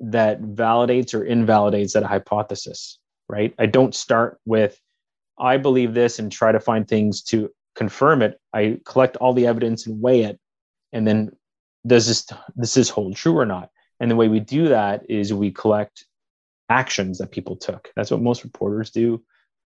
that 0.02 0.42
validates 0.42 1.14
or 1.14 1.24
invalidates 1.24 1.94
that 1.94 2.04
hypothesis, 2.04 3.00
right? 3.30 3.54
I 3.58 3.68
don't 3.68 3.96
start 3.96 4.38
with, 4.46 4.78
I 5.40 5.56
believe 5.56 5.94
this 5.94 6.20
and 6.20 6.30
try 6.30 6.52
to 6.52 6.60
find 6.60 6.86
things 6.86 7.24
to 7.24 7.50
confirm 7.76 8.22
it. 8.22 8.38
I 8.54 8.80
collect 8.86 9.16
all 9.16 9.34
the 9.34 9.48
evidence 9.48 9.88
and 9.88 10.02
weigh 10.02 10.24
it. 10.24 10.40
And 10.92 11.08
then 11.08 11.32
does 11.86 12.08
this, 12.08 12.28
this 12.56 12.78
is 12.78 12.90
hold 12.90 13.16
true 13.16 13.38
or 13.38 13.46
not? 13.46 13.70
And 14.00 14.10
the 14.10 14.16
way 14.16 14.28
we 14.28 14.40
do 14.40 14.70
that 14.70 15.04
is 15.10 15.34
we 15.34 15.52
collect 15.52 16.06
actions 16.70 17.18
that 17.18 17.32
people 17.32 17.56
took. 17.56 17.90
That's 17.96 18.12
what 18.12 18.22
most 18.22 18.44
reporters 18.44 18.92
do. 18.92 19.24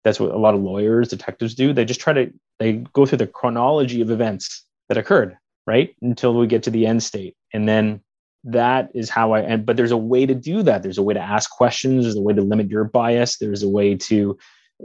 That's 0.04 0.20
what 0.20 0.32
a 0.32 0.38
lot 0.38 0.54
of 0.54 0.62
lawyers, 0.62 1.08
detectives 1.08 1.54
do. 1.54 1.72
They 1.72 1.84
just 1.84 2.00
try 2.00 2.12
to, 2.12 2.32
they 2.58 2.84
go 2.92 3.06
through 3.06 3.18
the 3.18 3.26
chronology 3.26 4.00
of 4.00 4.10
events 4.10 4.64
that 4.88 4.98
occurred, 4.98 5.36
right? 5.66 5.94
Until 6.02 6.34
we 6.34 6.46
get 6.46 6.62
to 6.64 6.70
the 6.70 6.86
end 6.86 7.02
state. 7.02 7.36
And 7.52 7.68
then 7.68 8.00
that 8.44 8.90
is 8.94 9.10
how 9.10 9.32
I 9.32 9.40
and 9.40 9.66
but 9.66 9.76
there's 9.76 9.90
a 9.90 9.96
way 9.96 10.24
to 10.26 10.34
do 10.34 10.62
that. 10.62 10.82
There's 10.82 10.98
a 10.98 11.02
way 11.02 11.14
to 11.14 11.20
ask 11.20 11.50
questions, 11.50 12.04
there's 12.04 12.16
a 12.16 12.22
way 12.22 12.32
to 12.32 12.42
limit 12.42 12.70
your 12.70 12.84
bias, 12.84 13.36
there's 13.36 13.62
a 13.62 13.68
way 13.68 13.94
to 13.96 14.38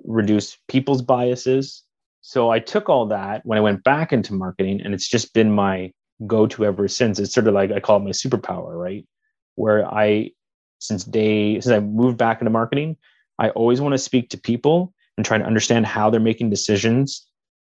reduce 0.04 0.58
people's 0.68 1.02
biases. 1.02 1.84
So 2.22 2.50
I 2.50 2.60
took 2.60 2.90
all 2.90 3.06
that 3.08 3.46
when 3.46 3.58
I 3.58 3.62
went 3.62 3.84
back 3.84 4.12
into 4.12 4.34
marketing 4.34 4.82
and 4.84 4.94
it's 4.94 5.08
just 5.08 5.34
been 5.34 5.52
my 5.52 5.94
go-to 6.26 6.66
ever 6.66 6.88
since. 6.88 7.20
It's 7.20 7.34
sort 7.34 7.48
of 7.48 7.54
like 7.54 7.72
I 7.72 7.80
call 7.80 7.98
it 7.98 8.04
my 8.04 8.12
superpower, 8.12 8.80
right? 8.80 9.06
Where 9.56 9.86
I 9.86 10.32
since 10.80 11.04
day 11.04 11.60
since 11.60 11.74
I 11.74 11.80
moved 11.80 12.18
back 12.18 12.42
into 12.42 12.52
marketing, 12.52 12.98
I 13.40 13.50
always 13.50 13.82
want 13.82 13.94
to 13.94 13.98
speak 14.00 14.30
to 14.30 14.38
people 14.38 14.94
and 15.18 15.26
try 15.26 15.38
to 15.38 15.46
understand 15.46 15.86
how 15.86 16.10
they're 16.10 16.20
making 16.20 16.50
decisions, 16.50 17.26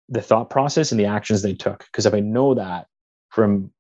the 0.09 0.23
thought 0.23 0.51
process 0.51 0.93
and 0.93 1.01
the 1.01 1.07
actions 1.07 1.43
they 1.43 1.55
took. 1.55 1.85
Because 1.87 2.07
if 2.07 2.15
I 2.15 2.21
know 2.21 2.55
that 2.55 2.87
from 3.31 3.71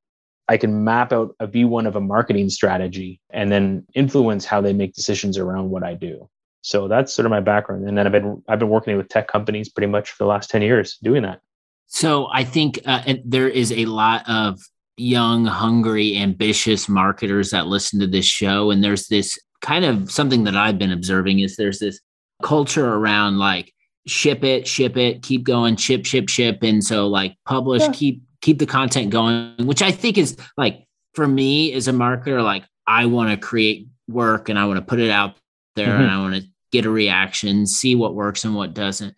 I 0.48 0.56
can 0.58 0.84
map 0.84 1.12
out 1.12 1.34
a 1.40 1.48
V1 1.48 1.86
of 1.86 1.96
a 1.96 2.00
marketing 2.00 2.50
strategy 2.50 3.20
and 3.30 3.50
then 3.50 3.86
influence 3.94 4.44
how 4.44 4.60
they 4.60 4.74
make 4.74 4.92
decisions 4.92 5.38
around 5.38 5.70
what 5.70 5.82
I 5.82 5.94
do. 5.94 6.28
So 6.60 6.86
that's 6.88 7.12
sort 7.12 7.24
of 7.26 7.30
my 7.30 7.40
background. 7.40 7.88
And 7.88 7.96
then 7.96 8.06
I've 8.06 8.12
been 8.12 8.42
I've 8.48 8.58
been 8.58 8.68
working 8.68 8.96
with 8.96 9.08
tech 9.08 9.28
companies 9.28 9.68
pretty 9.68 9.90
much 9.90 10.10
for 10.10 10.24
the 10.24 10.28
last 10.28 10.50
10 10.50 10.62
years 10.62 10.98
doing 11.02 11.22
that. 11.22 11.40
So 11.86 12.28
I 12.32 12.44
think 12.44 12.80
uh, 12.86 13.14
there 13.24 13.48
is 13.48 13.70
a 13.72 13.86
lot 13.86 14.28
of 14.28 14.60
young, 14.96 15.44
hungry, 15.44 16.16
ambitious 16.16 16.88
marketers 16.88 17.50
that 17.50 17.66
listen 17.66 18.00
to 18.00 18.06
this 18.06 18.26
show. 18.26 18.70
And 18.70 18.82
there's 18.82 19.08
this 19.08 19.38
kind 19.60 19.84
of 19.84 20.10
something 20.10 20.44
that 20.44 20.56
I've 20.56 20.78
been 20.78 20.92
observing 20.92 21.40
is 21.40 21.56
there's 21.56 21.78
this 21.78 22.00
culture 22.42 22.94
around 22.94 23.38
like 23.38 23.72
ship 24.06 24.44
it, 24.44 24.66
ship 24.66 24.96
it, 24.96 25.22
keep 25.22 25.44
going, 25.44 25.76
ship, 25.76 26.04
ship, 26.04 26.28
ship. 26.28 26.58
And 26.62 26.82
so 26.82 27.06
like 27.06 27.36
publish, 27.44 27.82
yeah. 27.82 27.92
keep 27.92 28.22
keep 28.40 28.58
the 28.58 28.66
content 28.66 29.10
going, 29.10 29.54
which 29.66 29.82
I 29.82 29.90
think 29.90 30.18
is 30.18 30.36
like 30.56 30.84
for 31.14 31.26
me 31.26 31.72
as 31.72 31.88
a 31.88 31.92
marketer, 31.92 32.42
like 32.42 32.64
I 32.86 33.06
want 33.06 33.30
to 33.30 33.36
create 33.36 33.88
work 34.08 34.48
and 34.48 34.58
I 34.58 34.66
want 34.66 34.76
to 34.76 34.84
put 34.84 35.00
it 35.00 35.10
out 35.10 35.36
there 35.76 35.88
mm-hmm. 35.88 36.02
and 36.02 36.10
I 36.10 36.18
want 36.18 36.34
to 36.36 36.42
get 36.70 36.84
a 36.84 36.90
reaction, 36.90 37.66
see 37.66 37.94
what 37.94 38.14
works 38.14 38.44
and 38.44 38.54
what 38.54 38.74
doesn't. 38.74 39.14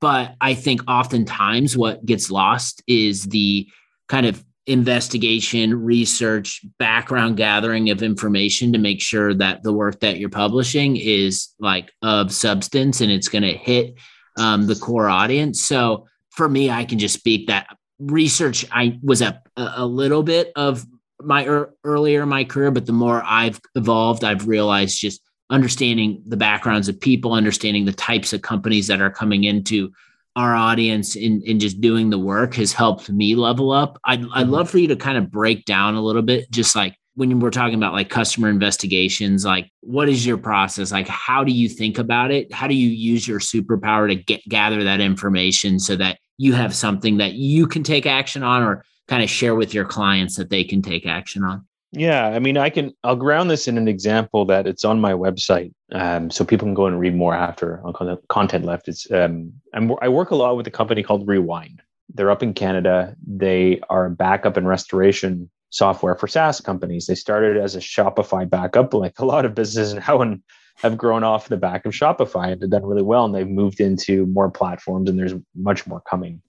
But 0.00 0.34
I 0.40 0.54
think 0.54 0.82
oftentimes 0.88 1.76
what 1.76 2.04
gets 2.04 2.30
lost 2.30 2.82
is 2.86 3.24
the 3.24 3.68
kind 4.08 4.26
of 4.26 4.42
investigation, 4.66 5.82
research, 5.82 6.64
background 6.78 7.36
gathering 7.36 7.90
of 7.90 8.02
information 8.02 8.72
to 8.72 8.78
make 8.78 9.00
sure 9.00 9.34
that 9.34 9.62
the 9.62 9.72
work 9.72 10.00
that 10.00 10.18
you're 10.18 10.28
publishing 10.28 10.96
is 10.96 11.48
like 11.58 11.90
of 12.02 12.32
substance 12.32 13.00
and 13.00 13.10
it's 13.10 13.28
going 13.28 13.42
to 13.42 13.52
hit 13.52 13.94
um, 14.38 14.66
the 14.66 14.76
core 14.76 15.08
audience. 15.08 15.60
So 15.60 16.06
for 16.30 16.48
me, 16.48 16.70
I 16.70 16.84
can 16.84 16.98
just 16.98 17.14
speak 17.14 17.48
that 17.48 17.66
research 17.98 18.64
I 18.72 18.98
was 19.02 19.20
a 19.20 19.42
a 19.56 19.84
little 19.84 20.22
bit 20.22 20.52
of 20.56 20.86
my 21.20 21.46
er, 21.46 21.74
earlier 21.84 22.22
in 22.22 22.28
my 22.28 22.44
career, 22.44 22.70
but 22.70 22.86
the 22.86 22.92
more 22.92 23.22
I've 23.24 23.60
evolved, 23.74 24.24
I've 24.24 24.48
realized 24.48 24.98
just 24.98 25.20
understanding 25.50 26.22
the 26.26 26.36
backgrounds 26.36 26.88
of 26.88 27.00
people, 27.00 27.32
understanding 27.32 27.84
the 27.84 27.92
types 27.92 28.32
of 28.32 28.42
companies 28.42 28.86
that 28.86 29.00
are 29.00 29.10
coming 29.10 29.44
into 29.44 29.92
our 30.36 30.54
audience 30.54 31.16
in, 31.16 31.42
in 31.42 31.58
just 31.58 31.80
doing 31.80 32.10
the 32.10 32.18
work 32.18 32.54
has 32.54 32.72
helped 32.72 33.10
me 33.10 33.34
level 33.34 33.72
up. 33.72 33.98
I'd, 34.04 34.20
I'd 34.20 34.26
mm-hmm. 34.26 34.50
love 34.50 34.70
for 34.70 34.78
you 34.78 34.88
to 34.88 34.96
kind 34.96 35.18
of 35.18 35.30
break 35.30 35.64
down 35.64 35.96
a 35.96 36.00
little 36.00 36.22
bit, 36.22 36.50
just 36.50 36.76
like 36.76 36.96
when 37.14 37.40
we're 37.40 37.50
talking 37.50 37.74
about 37.74 37.92
like 37.92 38.08
customer 38.08 38.48
investigations, 38.48 39.44
like 39.44 39.70
what 39.80 40.08
is 40.08 40.24
your 40.24 40.38
process? 40.38 40.92
Like, 40.92 41.08
how 41.08 41.42
do 41.42 41.52
you 41.52 41.68
think 41.68 41.98
about 41.98 42.30
it? 42.30 42.52
How 42.52 42.68
do 42.68 42.74
you 42.74 42.88
use 42.88 43.26
your 43.26 43.40
superpower 43.40 44.08
to 44.08 44.14
get 44.14 44.42
gather 44.48 44.84
that 44.84 45.00
information 45.00 45.80
so 45.80 45.96
that 45.96 46.18
you 46.38 46.52
have 46.52 46.74
something 46.74 47.18
that 47.18 47.32
you 47.32 47.66
can 47.66 47.82
take 47.82 48.06
action 48.06 48.42
on 48.42 48.62
or 48.62 48.84
kind 49.08 49.22
of 49.22 49.28
share 49.28 49.56
with 49.56 49.74
your 49.74 49.84
clients 49.84 50.36
that 50.36 50.48
they 50.48 50.62
can 50.62 50.80
take 50.80 51.06
action 51.06 51.42
on? 51.42 51.66
Yeah, 51.92 52.28
I 52.28 52.38
mean, 52.38 52.56
I 52.56 52.70
can. 52.70 52.94
I'll 53.02 53.16
ground 53.16 53.50
this 53.50 53.66
in 53.66 53.76
an 53.76 53.88
example 53.88 54.44
that 54.46 54.66
it's 54.66 54.84
on 54.84 55.00
my 55.00 55.12
website, 55.12 55.72
um, 55.90 56.30
so 56.30 56.44
people 56.44 56.66
can 56.66 56.74
go 56.74 56.86
and 56.86 57.00
read 57.00 57.16
more 57.16 57.34
after 57.34 57.80
on 57.84 58.06
the 58.06 58.16
Content 58.28 58.64
Lift. 58.64 58.86
It's 58.86 59.10
um, 59.10 59.52
I'm, 59.74 59.92
I 60.00 60.08
work 60.08 60.30
a 60.30 60.36
lot 60.36 60.56
with 60.56 60.66
a 60.68 60.70
company 60.70 61.02
called 61.02 61.26
Rewind. 61.26 61.82
They're 62.14 62.30
up 62.30 62.44
in 62.44 62.54
Canada. 62.54 63.16
They 63.26 63.80
are 63.90 64.08
backup 64.08 64.56
and 64.56 64.68
restoration 64.68 65.50
software 65.70 66.14
for 66.14 66.28
SaaS 66.28 66.60
companies. 66.60 67.06
They 67.06 67.16
started 67.16 67.56
as 67.56 67.74
a 67.74 67.80
Shopify 67.80 68.48
backup, 68.48 68.94
like 68.94 69.18
a 69.18 69.24
lot 69.24 69.44
of 69.44 69.56
businesses 69.56 69.94
now, 70.08 70.20
and 70.20 70.42
have 70.76 70.96
grown 70.96 71.24
off 71.24 71.48
the 71.48 71.56
back 71.56 71.86
of 71.86 71.92
Shopify 71.92 72.52
and 72.52 72.70
done 72.70 72.86
really 72.86 73.02
well. 73.02 73.24
And 73.24 73.34
they've 73.34 73.48
moved 73.48 73.80
into 73.80 74.26
more 74.26 74.50
platforms, 74.50 75.10
and 75.10 75.18
there's 75.18 75.34
much 75.56 75.88
more 75.88 76.00
coming. 76.02 76.40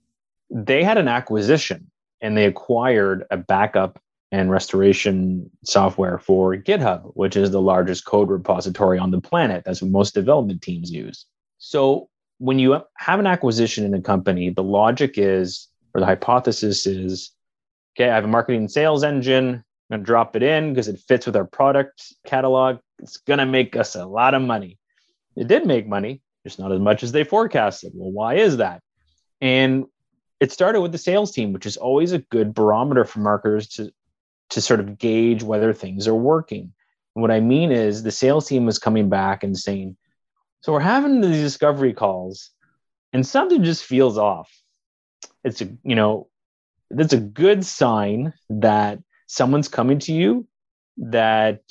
They 0.51 0.83
had 0.83 1.00
an 1.00 1.07
acquisition 1.07 1.89
and 2.21 2.38
they 2.38 2.45
acquired 2.45 3.25
a 3.31 3.38
backup 3.38 4.00
and 4.31 4.50
restoration 4.50 5.50
software 5.63 6.17
for 6.17 6.55
GitHub, 6.55 7.11
which 7.15 7.35
is 7.35 7.51
the 7.51 7.61
largest 7.61 8.05
code 8.05 8.29
repository 8.29 8.97
on 8.97 9.11
the 9.11 9.19
planet. 9.19 9.63
That's 9.65 9.81
what 9.81 9.91
most 9.91 10.13
development 10.13 10.61
teams 10.61 10.89
use. 10.89 11.25
So 11.57 12.09
when 12.38 12.57
you 12.57 12.81
have 12.97 13.19
an 13.19 13.27
acquisition 13.27 13.85
in 13.85 13.93
a 13.93 14.01
company, 14.01 14.50
the 14.50 14.63
logic 14.63 15.15
is, 15.17 15.67
or 15.93 16.00
the 16.00 16.07
hypothesis 16.07 16.88
is, 16.88 17.31
okay, 17.95 18.09
I 18.09 18.15
have 18.15 18.23
a 18.23 18.27
marketing 18.27 18.61
and 18.61 18.71
sales 18.71 19.03
engine. 19.03 19.63
I'm 19.91 19.97
going 19.97 20.01
to 20.01 20.05
drop 20.05 20.38
it 20.38 20.43
in 20.43 20.69
because 20.69 20.88
it 20.88 21.01
fits 21.07 21.25
with 21.25 21.35
our 21.35 21.45
product 21.45 22.13
catalog. 22.25 22.77
It's 23.00 23.17
going 23.17 23.39
to 23.39 23.45
make 23.45 23.75
us 23.75 23.95
a 23.95 24.05
lot 24.05 24.33
of 24.33 24.41
money. 24.41 24.77
It 25.35 25.47
did 25.47 25.65
make 25.65 25.88
money, 25.88 26.21
just 26.45 26.57
not 26.57 26.71
as 26.71 26.79
much 26.79 27.03
as 27.03 27.11
they 27.11 27.25
forecasted. 27.25 27.91
Well, 27.93 28.11
why 28.11 28.35
is 28.35 28.57
that? 28.57 28.81
And 29.41 29.85
it 30.39 30.51
started 30.51 30.81
with 30.81 30.93
the 30.93 30.97
sales 30.97 31.31
team, 31.31 31.51
which 31.51 31.65
is 31.65 31.77
always 31.77 32.13
a 32.13 32.19
good 32.19 32.53
barometer 32.53 33.03
for 33.05 33.19
marketers 33.19 33.67
to, 33.69 33.91
to 34.51 34.62
sort 34.62 34.79
of 34.79 34.98
gauge 34.98 35.43
whether 35.43 35.74
things 35.74 36.08
are 36.08 36.15
working. 36.15 36.74
And 37.15 37.22
what 37.22 37.31
I 37.31 37.39
mean 37.39 37.72
is 37.72 38.03
the 38.03 38.12
sales 38.12 38.48
team 38.48 38.65
was 38.65 38.79
coming 38.79 39.10
back 39.10 39.43
and 39.43 39.58
saying, 39.58 39.98
so 40.62 40.72
we're 40.72 40.79
having 40.79 41.22
these 41.22 41.41
discovery 41.41 41.93
calls 41.93 42.51
and 43.13 43.25
something 43.25 43.63
just 43.63 43.84
feels 43.84 44.17
off. 44.17 44.51
It's 45.43 45.62
a, 45.62 45.70
you 45.84 45.96
know, 45.96 46.27
that's 46.89 47.13
a 47.13 47.20
good 47.20 47.65
sign 47.65 48.34
that 48.50 49.00
someone's 49.27 49.67
coming 49.67 50.00
to 50.00 50.13
you 50.13 50.48
that 50.98 51.62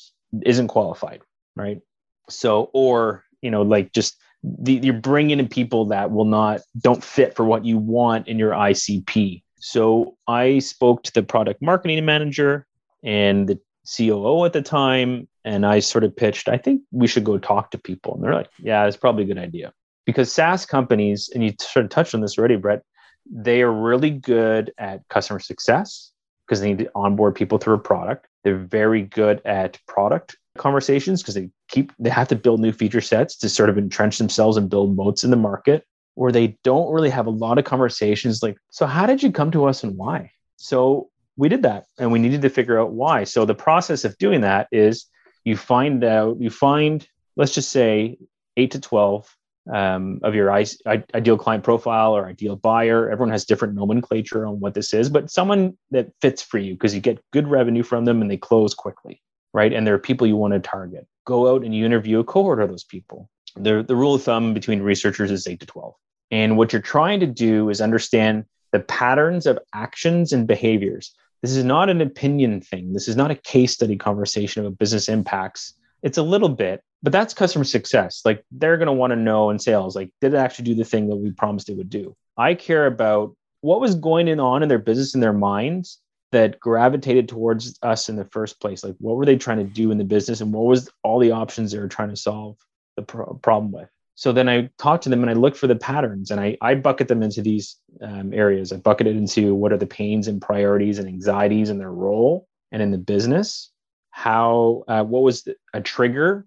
isn't 0.43 0.69
qualified, 0.69 1.21
right? 1.55 1.81
So, 2.29 2.71
or, 2.73 3.25
you 3.43 3.51
know, 3.51 3.63
like 3.63 3.93
just 3.93 4.17
the, 4.43 4.75
you're 4.75 4.95
bringing 4.95 5.39
in 5.39 5.49
people 5.49 5.87
that 5.87 6.11
will 6.11 6.25
not 6.25 6.63
don't 6.79 7.05
fit 7.05 7.37
for 7.37 7.45
what 7.45 7.65
you 7.65 7.79
want 7.79 8.29
in 8.29 8.39
your 8.39 8.53
ICP. 8.53 9.43
So 9.61 10.17
I 10.27 10.59
spoke 10.61 11.03
to 11.05 11.13
the 11.13 11.23
product 11.23 11.61
marketing 11.61 12.05
manager 12.05 12.67
and 13.03 13.49
the 13.49 13.59
COO 13.97 14.45
at 14.45 14.53
the 14.53 14.63
time, 14.63 15.29
and 15.45 15.65
I 15.65 15.81
sort 15.81 16.05
of 16.05 16.15
pitched, 16.15 16.49
I 16.49 16.59
think 16.59 16.83
we 16.91 17.07
should 17.07 17.25
go 17.25 17.39
talk 17.39 17.71
to 17.71 17.79
people. 17.79 18.15
And 18.15 18.23
they're 18.23 18.35
like, 18.35 18.51
yeah, 18.59 18.87
it's 18.87 18.97
probably 18.97 19.25
a 19.25 19.27
good 19.27 19.39
idea. 19.39 19.73
Because 20.07 20.33
SaaS 20.33 20.67
companies, 20.67 21.31
and 21.35 21.45
you 21.45 21.53
sort 21.61 21.85
of 21.85 21.91
touched 21.91 22.15
on 22.15 22.21
this 22.21 22.39
already, 22.39 22.57
Brett, 22.57 22.83
they 23.31 23.63
are 23.63 23.73
really 23.73 24.11
good 24.11 24.73
at 24.79 25.07
customer 25.09 25.41
success 25.41 26.13
because 26.47 26.61
they 26.61 26.69
need 26.69 26.79
to 26.79 26.91
onboard 26.95 27.35
people 27.35 27.59
through 27.59 27.75
a 27.75 27.79
product. 27.79 28.27
They're 28.43 28.57
very 28.57 29.03
good 29.03 29.41
at 29.45 29.79
product 29.87 30.37
conversations 30.59 31.23
because 31.23 31.35
they 31.35 31.49
keep 31.69 31.93
they 31.99 32.11
have 32.11 32.29
to 32.29 32.37
build 32.37 32.61
new 32.61 32.73
feature 32.73 33.01
sets 33.01 33.37
to 33.37 33.49
sort 33.49 33.71
of 33.71 33.79
entrench 33.79 34.19
themselves 34.19 34.57
and 34.57 34.69
build 34.69 34.97
moats 34.97 35.23
in 35.23 35.31
the 35.31 35.37
market 35.37 35.87
where 36.15 36.33
they 36.33 36.59
don't 36.65 36.93
really 36.93 37.11
have 37.11 37.27
a 37.27 37.31
lot 37.31 37.57
of 37.57 37.65
conversations 37.65 38.43
like 38.43 38.59
so 38.71 38.85
how 38.85 39.07
did 39.07 39.23
you 39.23 39.31
come 39.31 39.53
to 39.53 39.65
us 39.65 39.85
and 39.85 39.97
why 39.97 40.31
so 40.57 41.09
we 41.41 41.49
did 41.49 41.63
that 41.63 41.85
and 41.99 42.13
we 42.13 42.19
needed 42.19 42.43
to 42.43 42.51
figure 42.51 42.79
out 42.81 42.93
why 42.93 43.25
so 43.25 43.45
the 43.45 43.55
process 43.55 44.05
of 44.05 44.17
doing 44.19 44.43
that 44.43 44.69
is 44.71 45.07
you 45.45 45.57
find 45.57 46.05
out 46.05 46.41
you 46.41 46.51
find 46.51 47.07
let's 47.37 47.55
just 47.55 47.71
say 47.71 48.19
8 48.57 48.71
to 48.73 48.81
12 48.81 49.37
um, 49.73 50.21
of 50.23 50.35
your 50.35 50.51
ideal 50.53 51.37
client 51.37 51.65
profile 51.65 52.17
or 52.17 52.27
ideal 52.27 52.57
buyer 52.57 53.11
everyone 53.11 53.33
has 53.33 53.45
different 53.45 53.75
nomenclature 53.75 54.47
on 54.47 54.61
what 54.61 54.75
this 54.75 54.93
is 54.95 55.09
but 55.09 55.31
someone 55.31 55.77
that 55.91 56.11
fits 56.21 56.43
for 56.43 56.59
you 56.59 56.75
because 56.75 56.95
you 56.95 57.01
get 57.01 57.23
good 57.33 57.49
revenue 57.49 57.83
from 57.83 58.05
them 58.05 58.23
and 58.23 58.31
they 58.31 58.37
close 58.37 58.75
quickly 58.75 59.23
right? 59.53 59.73
And 59.73 59.87
there 59.87 59.95
are 59.95 59.99
people 59.99 60.27
you 60.27 60.37
want 60.37 60.55
to 60.55 60.61
target. 60.61 61.07
Go 61.27 61.53
out 61.53 61.65
and 61.65 61.75
you 61.75 61.85
interview 61.85 62.21
a 62.21 62.25
cohort 62.25 62.63
of 62.63 62.69
those 62.69 62.85
people. 62.85 63.29
The, 63.57 63.83
the 63.83 63.97
rule 63.97 64.15
of 64.15 64.23
thumb 64.23 64.55
between 64.55 64.83
researchers 64.83 65.31
is 65.31 65.47
8 65.47 65.61
to 65.61 65.67
12. 65.67 65.95
And 66.31 66.57
what 66.57 66.73
you're 66.73 66.83
trying 66.83 67.21
to 67.21 67.27
do 67.27 67.69
is 67.71 67.81
understand 67.81 68.45
the 68.73 68.81
patterns 68.81 69.47
of 69.47 69.59
actions 69.75 70.33
and 70.33 70.47
behaviors. 70.47 71.13
This 71.43 71.57
is 71.57 71.65
not 71.65 71.89
an 71.89 72.01
opinion 72.01 72.61
thing. 72.61 72.93
This 72.93 73.09
is 73.09 73.17
not 73.17 73.31
a 73.31 73.35
case 73.35 73.73
study 73.73 73.97
conversation 73.97 74.65
about 74.65 74.79
business 74.79 75.09
impacts. 75.09 75.75
It's 76.03 76.19
a 76.19 76.23
little 76.23 76.49
bit, 76.49 76.83
but 77.03 77.13
that's 77.13 77.35
customer 77.35 77.65
success. 77.65 78.23
Like 78.25 78.45
they're 78.51 78.77
going 78.77 78.87
to 78.87 78.93
want 78.93 79.13
to 79.13 79.17
know 79.17 79.51
in 79.51 79.59
sales, 79.59 79.97
like, 79.97 80.13
did 80.21 80.35
it 80.35 80.39
actually 80.39 80.67
do 80.67 80.75
the 80.75 80.85
thing 80.85 81.09
that 81.09 81.17
we 81.17 81.31
promised 81.31 81.69
it 81.69 81.77
would 81.77 81.91
do? 81.91 82.17
I 82.37 82.55
care 82.55 82.87
about 82.87 83.37
what 83.61 83.81
was 83.81 83.95
going 83.95 84.41
on 84.41 84.63
in 84.63 84.69
their 84.69 84.79
business 84.79 85.15
in 85.15 85.21
their 85.21 85.33
minds 85.33 86.01
that 86.33 86.61
gravitated 86.61 87.29
towards 87.29 87.79
us 87.83 88.09
in 88.09 88.17
the 88.17 88.25
first 88.25 88.61
place 88.61 88.85
like 88.85 88.95
what 88.99 89.17
were 89.17 89.27
they 89.27 89.37
trying 89.37 89.59
to 89.59 89.65
do 89.65 89.91
in 89.91 89.99
the 89.99 90.05
business 90.05 90.41
and 90.41 90.53
what 90.53 90.65
was 90.65 90.89
all 91.03 91.19
the 91.19 91.33
options 91.33 91.73
they 91.73 91.79
were 91.79 91.89
trying 91.89 92.09
to 92.09 92.17
solve 92.17 92.57
the 92.97 93.03
pro- 93.03 93.35
problem 93.35 93.73
with 93.73 93.89
so 94.21 94.33
then 94.33 94.49
i 94.51 94.69
talk 94.77 95.01
to 95.01 95.09
them 95.09 95.23
and 95.23 95.31
i 95.31 95.33
look 95.33 95.57
for 95.57 95.67
the 95.67 95.75
patterns 95.75 96.31
and 96.31 96.41
i, 96.41 96.57
I 96.61 96.75
bucket 96.75 97.09
them 97.09 97.23
into 97.23 97.41
these 97.41 97.77
um, 98.03 98.35
areas 98.35 98.71
i 98.71 98.77
bucketed 98.77 99.17
into 99.17 99.55
what 99.55 99.73
are 99.73 99.79
the 99.79 99.87
pains 99.87 100.29
and 100.29 100.43
priorities 100.43 100.99
and 100.99 101.09
anxieties 101.09 101.71
in 101.71 101.79
their 101.79 101.93
role 101.93 102.47
and 102.71 102.83
in 102.83 102.91
the 102.91 102.99
business 102.99 103.71
how 104.11 104.85
uh, 104.89 105.03
what 105.03 105.23
was 105.23 105.45
the, 105.45 105.57
a 105.73 105.81
trigger 105.81 106.47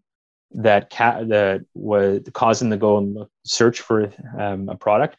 that 0.51 0.91
ca- 0.91 1.23
that 1.23 1.61
was 1.73 2.21
causing 2.33 2.69
them 2.69 2.77
to 2.77 2.81
go 2.81 2.97
and 2.99 3.15
look, 3.15 3.31
search 3.43 3.81
for 3.81 4.13
um, 4.39 4.69
a 4.69 4.75
product 4.75 5.17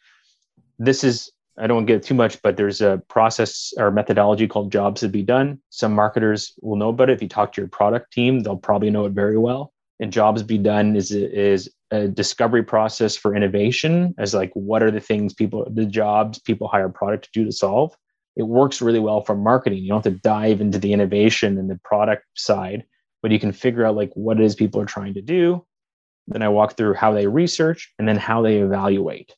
this 0.79 1.03
is 1.03 1.31
I 1.57 1.67
don't 1.67 1.85
get 1.85 2.03
too 2.03 2.15
much, 2.15 2.41
but 2.41 2.57
there's 2.57 2.81
a 2.81 3.01
process 3.07 3.73
or 3.77 3.89
methodology 3.89 4.45
called 4.45 4.73
jobs 4.73 4.99
to 5.01 5.07
be 5.07 5.23
done. 5.23 5.59
Some 5.69 5.93
marketers 5.93 6.53
will 6.61 6.75
know 6.75 6.89
about 6.89 7.09
it. 7.09 7.13
If 7.13 7.21
you 7.21 7.29
talk 7.29 7.53
to 7.53 7.61
your 7.61 7.69
product 7.69 8.11
team, 8.11 8.41
they'll 8.41 8.57
probably 8.57 8.89
know 8.89 9.05
it 9.05 9.13
very 9.13 9.37
well. 9.37 9.71
And 9.99 10.11
jobs 10.11 10.43
be 10.43 10.57
done 10.57 10.95
is 10.95 11.11
is 11.11 11.69
a 11.91 12.07
discovery 12.07 12.63
process 12.63 13.15
for 13.15 13.35
innovation 13.35 14.13
as 14.17 14.33
like 14.33 14.51
what 14.53 14.83
are 14.83 14.91
the 14.91 14.99
things 14.99 15.33
people 15.33 15.67
the 15.71 15.85
jobs 15.85 16.39
people 16.39 16.67
hire 16.67 16.89
product 16.89 17.25
to 17.25 17.29
do 17.33 17.45
to 17.45 17.51
solve. 17.51 17.95
It 18.35 18.43
works 18.43 18.81
really 18.81 18.99
well 18.99 19.21
for 19.21 19.35
marketing. 19.35 19.83
You 19.83 19.89
don't 19.89 20.03
have 20.03 20.13
to 20.13 20.19
dive 20.19 20.59
into 20.59 20.77
the 20.77 20.91
innovation 20.91 21.57
and 21.57 21.69
the 21.69 21.79
product 21.85 22.25
side, 22.35 22.83
but 23.21 23.31
you 23.31 23.39
can 23.39 23.53
figure 23.53 23.85
out 23.85 23.95
like 23.95 24.11
what 24.15 24.39
it 24.39 24.43
is 24.43 24.55
people 24.55 24.81
are 24.81 24.85
trying 24.85 25.13
to 25.13 25.21
do. 25.21 25.65
Then 26.27 26.41
I 26.41 26.49
walk 26.49 26.75
through 26.75 26.95
how 26.95 27.13
they 27.13 27.27
research 27.27 27.93
and 27.97 28.07
then 28.07 28.17
how 28.17 28.41
they 28.41 28.57
evaluate 28.57 29.33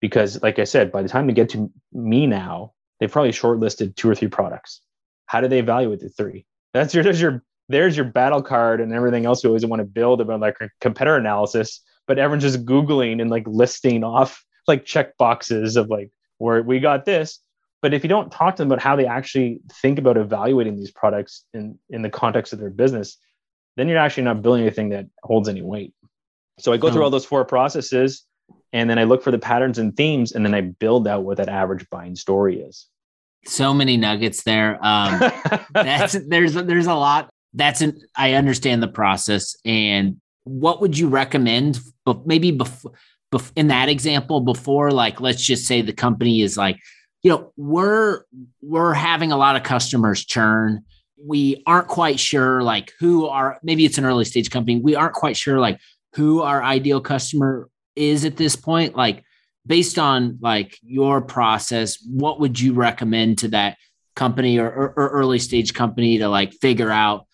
because 0.00 0.40
like 0.42 0.58
i 0.58 0.64
said 0.64 0.92
by 0.92 1.02
the 1.02 1.08
time 1.08 1.26
they 1.26 1.32
get 1.32 1.48
to 1.48 1.70
me 1.92 2.26
now 2.26 2.72
they've 3.00 3.10
probably 3.10 3.32
shortlisted 3.32 3.94
two 3.96 4.08
or 4.08 4.14
three 4.14 4.28
products 4.28 4.80
how 5.26 5.40
do 5.40 5.48
they 5.48 5.58
evaluate 5.58 6.00
the 6.00 6.08
three 6.08 6.46
that's 6.72 6.94
your 6.94 7.04
there's 7.04 7.20
your 7.20 7.42
there's 7.68 7.96
your 7.96 8.06
battle 8.06 8.42
card 8.42 8.80
and 8.80 8.92
everything 8.92 9.26
else 9.26 9.42
you 9.42 9.48
always 9.48 9.64
want 9.66 9.80
to 9.80 9.86
build 9.86 10.20
about 10.20 10.40
like 10.40 10.56
competitor 10.80 11.16
analysis 11.16 11.80
but 12.06 12.18
everyone's 12.18 12.42
just 12.42 12.64
googling 12.64 13.20
and 13.20 13.30
like 13.30 13.44
listing 13.46 14.04
off 14.04 14.44
like 14.66 14.84
check 14.84 15.16
boxes 15.16 15.76
of 15.76 15.88
like 15.88 16.10
where 16.38 16.62
we 16.62 16.80
got 16.80 17.04
this 17.04 17.40
but 17.80 17.94
if 17.94 18.02
you 18.02 18.08
don't 18.08 18.32
talk 18.32 18.56
to 18.56 18.62
them 18.62 18.68
about 18.70 18.82
how 18.82 18.96
they 18.96 19.06
actually 19.06 19.60
think 19.80 19.98
about 19.98 20.16
evaluating 20.16 20.76
these 20.76 20.90
products 20.90 21.44
in 21.54 21.78
in 21.90 22.02
the 22.02 22.10
context 22.10 22.52
of 22.52 22.58
their 22.58 22.70
business 22.70 23.16
then 23.76 23.88
you're 23.88 23.98
actually 23.98 24.24
not 24.24 24.42
building 24.42 24.62
anything 24.62 24.88
that 24.88 25.06
holds 25.22 25.48
any 25.48 25.62
weight 25.62 25.92
so 26.58 26.72
i 26.72 26.76
go 26.76 26.90
through 26.90 27.02
all 27.02 27.10
those 27.10 27.24
four 27.24 27.44
processes 27.44 28.24
and 28.72 28.88
then 28.88 28.98
I 28.98 29.04
look 29.04 29.22
for 29.22 29.30
the 29.30 29.38
patterns 29.38 29.78
and 29.78 29.96
themes, 29.96 30.32
and 30.32 30.44
then 30.44 30.54
I 30.54 30.60
build 30.60 31.08
out 31.08 31.24
what 31.24 31.38
that 31.38 31.48
average 31.48 31.88
buying 31.90 32.16
story 32.16 32.60
is. 32.60 32.86
So 33.46 33.72
many 33.72 33.96
nuggets 33.96 34.42
there. 34.42 34.78
Um, 34.82 35.32
that's 35.72 36.12
there's 36.26 36.54
there's 36.54 36.86
a 36.86 36.94
lot. 36.94 37.30
That's 37.54 37.80
an 37.80 38.00
I 38.16 38.34
understand 38.34 38.82
the 38.82 38.88
process. 38.88 39.56
And 39.64 40.20
what 40.44 40.80
would 40.80 40.98
you 40.98 41.08
recommend? 41.08 41.80
But 42.04 42.26
maybe 42.26 42.50
before 42.50 42.92
bef- 43.32 43.52
in 43.56 43.68
that 43.68 43.88
example, 43.88 44.40
before 44.40 44.90
like 44.90 45.20
let's 45.20 45.42
just 45.42 45.66
say 45.66 45.82
the 45.82 45.92
company 45.92 46.42
is 46.42 46.56
like, 46.56 46.78
you 47.22 47.30
know, 47.30 47.52
we're 47.56 48.22
we're 48.62 48.94
having 48.94 49.32
a 49.32 49.36
lot 49.36 49.56
of 49.56 49.62
customers 49.62 50.24
churn. 50.24 50.84
We 51.20 51.62
aren't 51.66 51.88
quite 51.88 52.20
sure 52.20 52.62
like 52.62 52.92
who 53.00 53.26
are 53.26 53.58
maybe 53.62 53.84
it's 53.84 53.98
an 53.98 54.04
early 54.04 54.24
stage 54.24 54.50
company. 54.50 54.80
We 54.80 54.94
aren't 54.94 55.14
quite 55.14 55.36
sure 55.36 55.58
like 55.58 55.80
who 56.14 56.42
our 56.42 56.62
ideal 56.62 57.00
customer 57.00 57.68
is 57.96 58.24
at 58.24 58.36
this 58.36 58.56
point 58.56 58.96
like 58.96 59.24
based 59.66 59.98
on 59.98 60.38
like 60.40 60.78
your 60.82 61.20
process 61.20 61.98
what 62.08 62.40
would 62.40 62.58
you 62.58 62.72
recommend 62.72 63.38
to 63.38 63.48
that 63.48 63.76
company 64.16 64.58
or, 64.58 64.68
or, 64.68 64.88
or, 64.96 65.08
early 65.10 65.38
stage 65.38 65.74
company 65.74 66.18
to 66.18 66.28
like 66.28 66.52
figure 66.54 66.90
out 66.90 67.26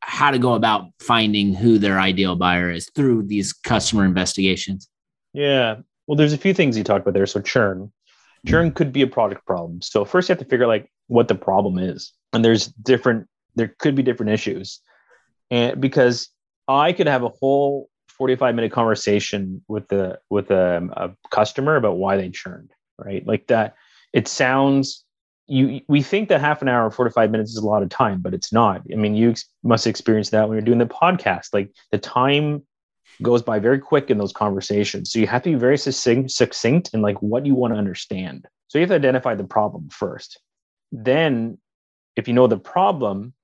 how 0.00 0.30
to 0.30 0.38
go 0.38 0.54
about 0.54 0.86
finding 1.00 1.54
who 1.54 1.78
their 1.78 1.98
ideal 1.98 2.36
buyer 2.36 2.70
is 2.70 2.90
through 2.94 3.24
these 3.24 3.52
customer 3.52 4.04
investigations? 4.04 4.88
Yeah. 5.32 5.76
Well 6.06 6.16
there's 6.16 6.32
a 6.32 6.38
few 6.38 6.54
things 6.54 6.76
you 6.76 6.84
talked 6.84 7.02
about 7.02 7.14
there. 7.14 7.26
So 7.26 7.40
churn. 7.40 7.92
Churn 8.46 8.68
mm-hmm. 8.68 8.74
could 8.74 8.92
be 8.92 9.02
a 9.02 9.06
product 9.06 9.46
problem. 9.46 9.82
So 9.82 10.04
first 10.04 10.28
you 10.28 10.32
have 10.32 10.38
to 10.38 10.46
figure 10.46 10.64
out 10.64 10.68
like 10.68 10.90
what 11.08 11.28
the 11.28 11.34
problem 11.34 11.78
is. 11.78 12.12
And 12.32 12.44
there's 12.44 12.66
different 12.66 13.26
there 13.56 13.74
could 13.78 13.94
be 13.94 14.02
different 14.02 14.32
issues. 14.32 14.80
And 15.50 15.80
because 15.80 16.28
i 16.68 16.92
could 16.92 17.08
have 17.08 17.24
a 17.24 17.28
whole 17.28 17.88
45 18.08 18.54
minute 18.54 18.72
conversation 18.72 19.62
with 19.66 19.88
the 19.88 20.20
with 20.30 20.50
a, 20.50 20.88
a 20.92 21.10
customer 21.30 21.76
about 21.76 21.96
why 21.96 22.16
they 22.16 22.30
churned 22.30 22.70
right? 23.04 23.26
Like 23.26 23.46
that 23.48 23.74
it 24.12 24.28
sounds 24.28 25.04
you 25.50 25.80
we 25.88 26.02
think 26.02 26.28
that 26.28 26.40
half 26.40 26.62
an 26.62 26.68
hour 26.68 26.90
45 26.90 27.30
minutes 27.30 27.50
is 27.50 27.56
a 27.56 27.66
lot 27.66 27.82
of 27.82 27.88
time 27.88 28.20
but 28.20 28.34
it's 28.34 28.52
not 28.52 28.82
i 28.92 28.96
mean 28.96 29.14
you 29.14 29.30
ex- 29.30 29.46
must 29.62 29.86
experience 29.86 30.30
that 30.30 30.48
when 30.48 30.56
you're 30.56 30.64
doing 30.64 30.78
the 30.78 30.86
podcast 30.86 31.48
like 31.52 31.70
the 31.90 31.98
time 31.98 32.62
goes 33.22 33.42
by 33.42 33.58
very 33.58 33.78
quick 33.78 34.10
in 34.10 34.18
those 34.18 34.32
conversations 34.32 35.12
so 35.12 35.18
you 35.18 35.26
have 35.26 35.42
to 35.42 35.50
be 35.50 35.56
very 35.56 35.76
succinct, 35.76 36.30
succinct 36.30 36.90
in 36.94 37.02
like 37.02 37.20
what 37.20 37.44
you 37.44 37.54
want 37.54 37.74
to 37.74 37.78
understand 37.78 38.46
so 38.68 38.78
you 38.78 38.82
have 38.82 38.90
to 38.90 38.94
identify 38.94 39.34
the 39.34 39.44
problem 39.44 39.88
first 39.90 40.40
then 40.92 41.58
if 42.16 42.28
you 42.28 42.34
know 42.34 42.46
the 42.46 42.58
problem 42.58 43.34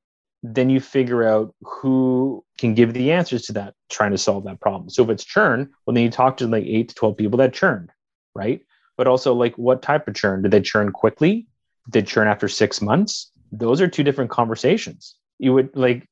then 0.55 0.71
you 0.71 0.81
figure 0.81 1.25
out 1.25 1.55
who 1.63 2.45
can 2.59 2.75
give 2.75 2.93
the 2.93 3.13
answers 3.13 3.43
to 3.43 3.53
that, 3.55 3.75
trying 3.91 4.13
to 4.13 4.19
solve 4.19 4.45
that 4.45 4.61
problem. 4.61 4.89
So 4.91 5.03
if 5.03 5.11
it's 5.11 5.25
churn, 5.25 5.71
well, 5.85 5.95
then 5.95 6.05
you 6.05 6.11
talk 6.11 6.37
to 6.39 6.47
like 6.47 6.65
eight 6.65 6.91
to 6.91 6.95
12 6.95 7.17
people 7.17 7.39
that 7.39 7.53
churned, 7.53 7.91
right? 8.35 8.61
But 8.97 9.09
also, 9.09 9.35
like, 9.35 9.57
what 9.57 9.83
type 9.83 10.09
of 10.09 10.15
churn? 10.15 10.43
Did 10.43 10.53
they 10.53 10.61
churn 10.61 10.93
quickly? 10.93 11.47
Did 11.91 12.07
churn 12.07 12.29
after 12.29 12.49
six 12.49 12.83
months? 12.83 13.31
Those 13.53 13.81
are 13.81 13.89
two 13.89 14.03
different 14.03 14.31
conversations. 14.31 15.17
You 15.39 15.53
would 15.55 15.77
like, 15.77 16.07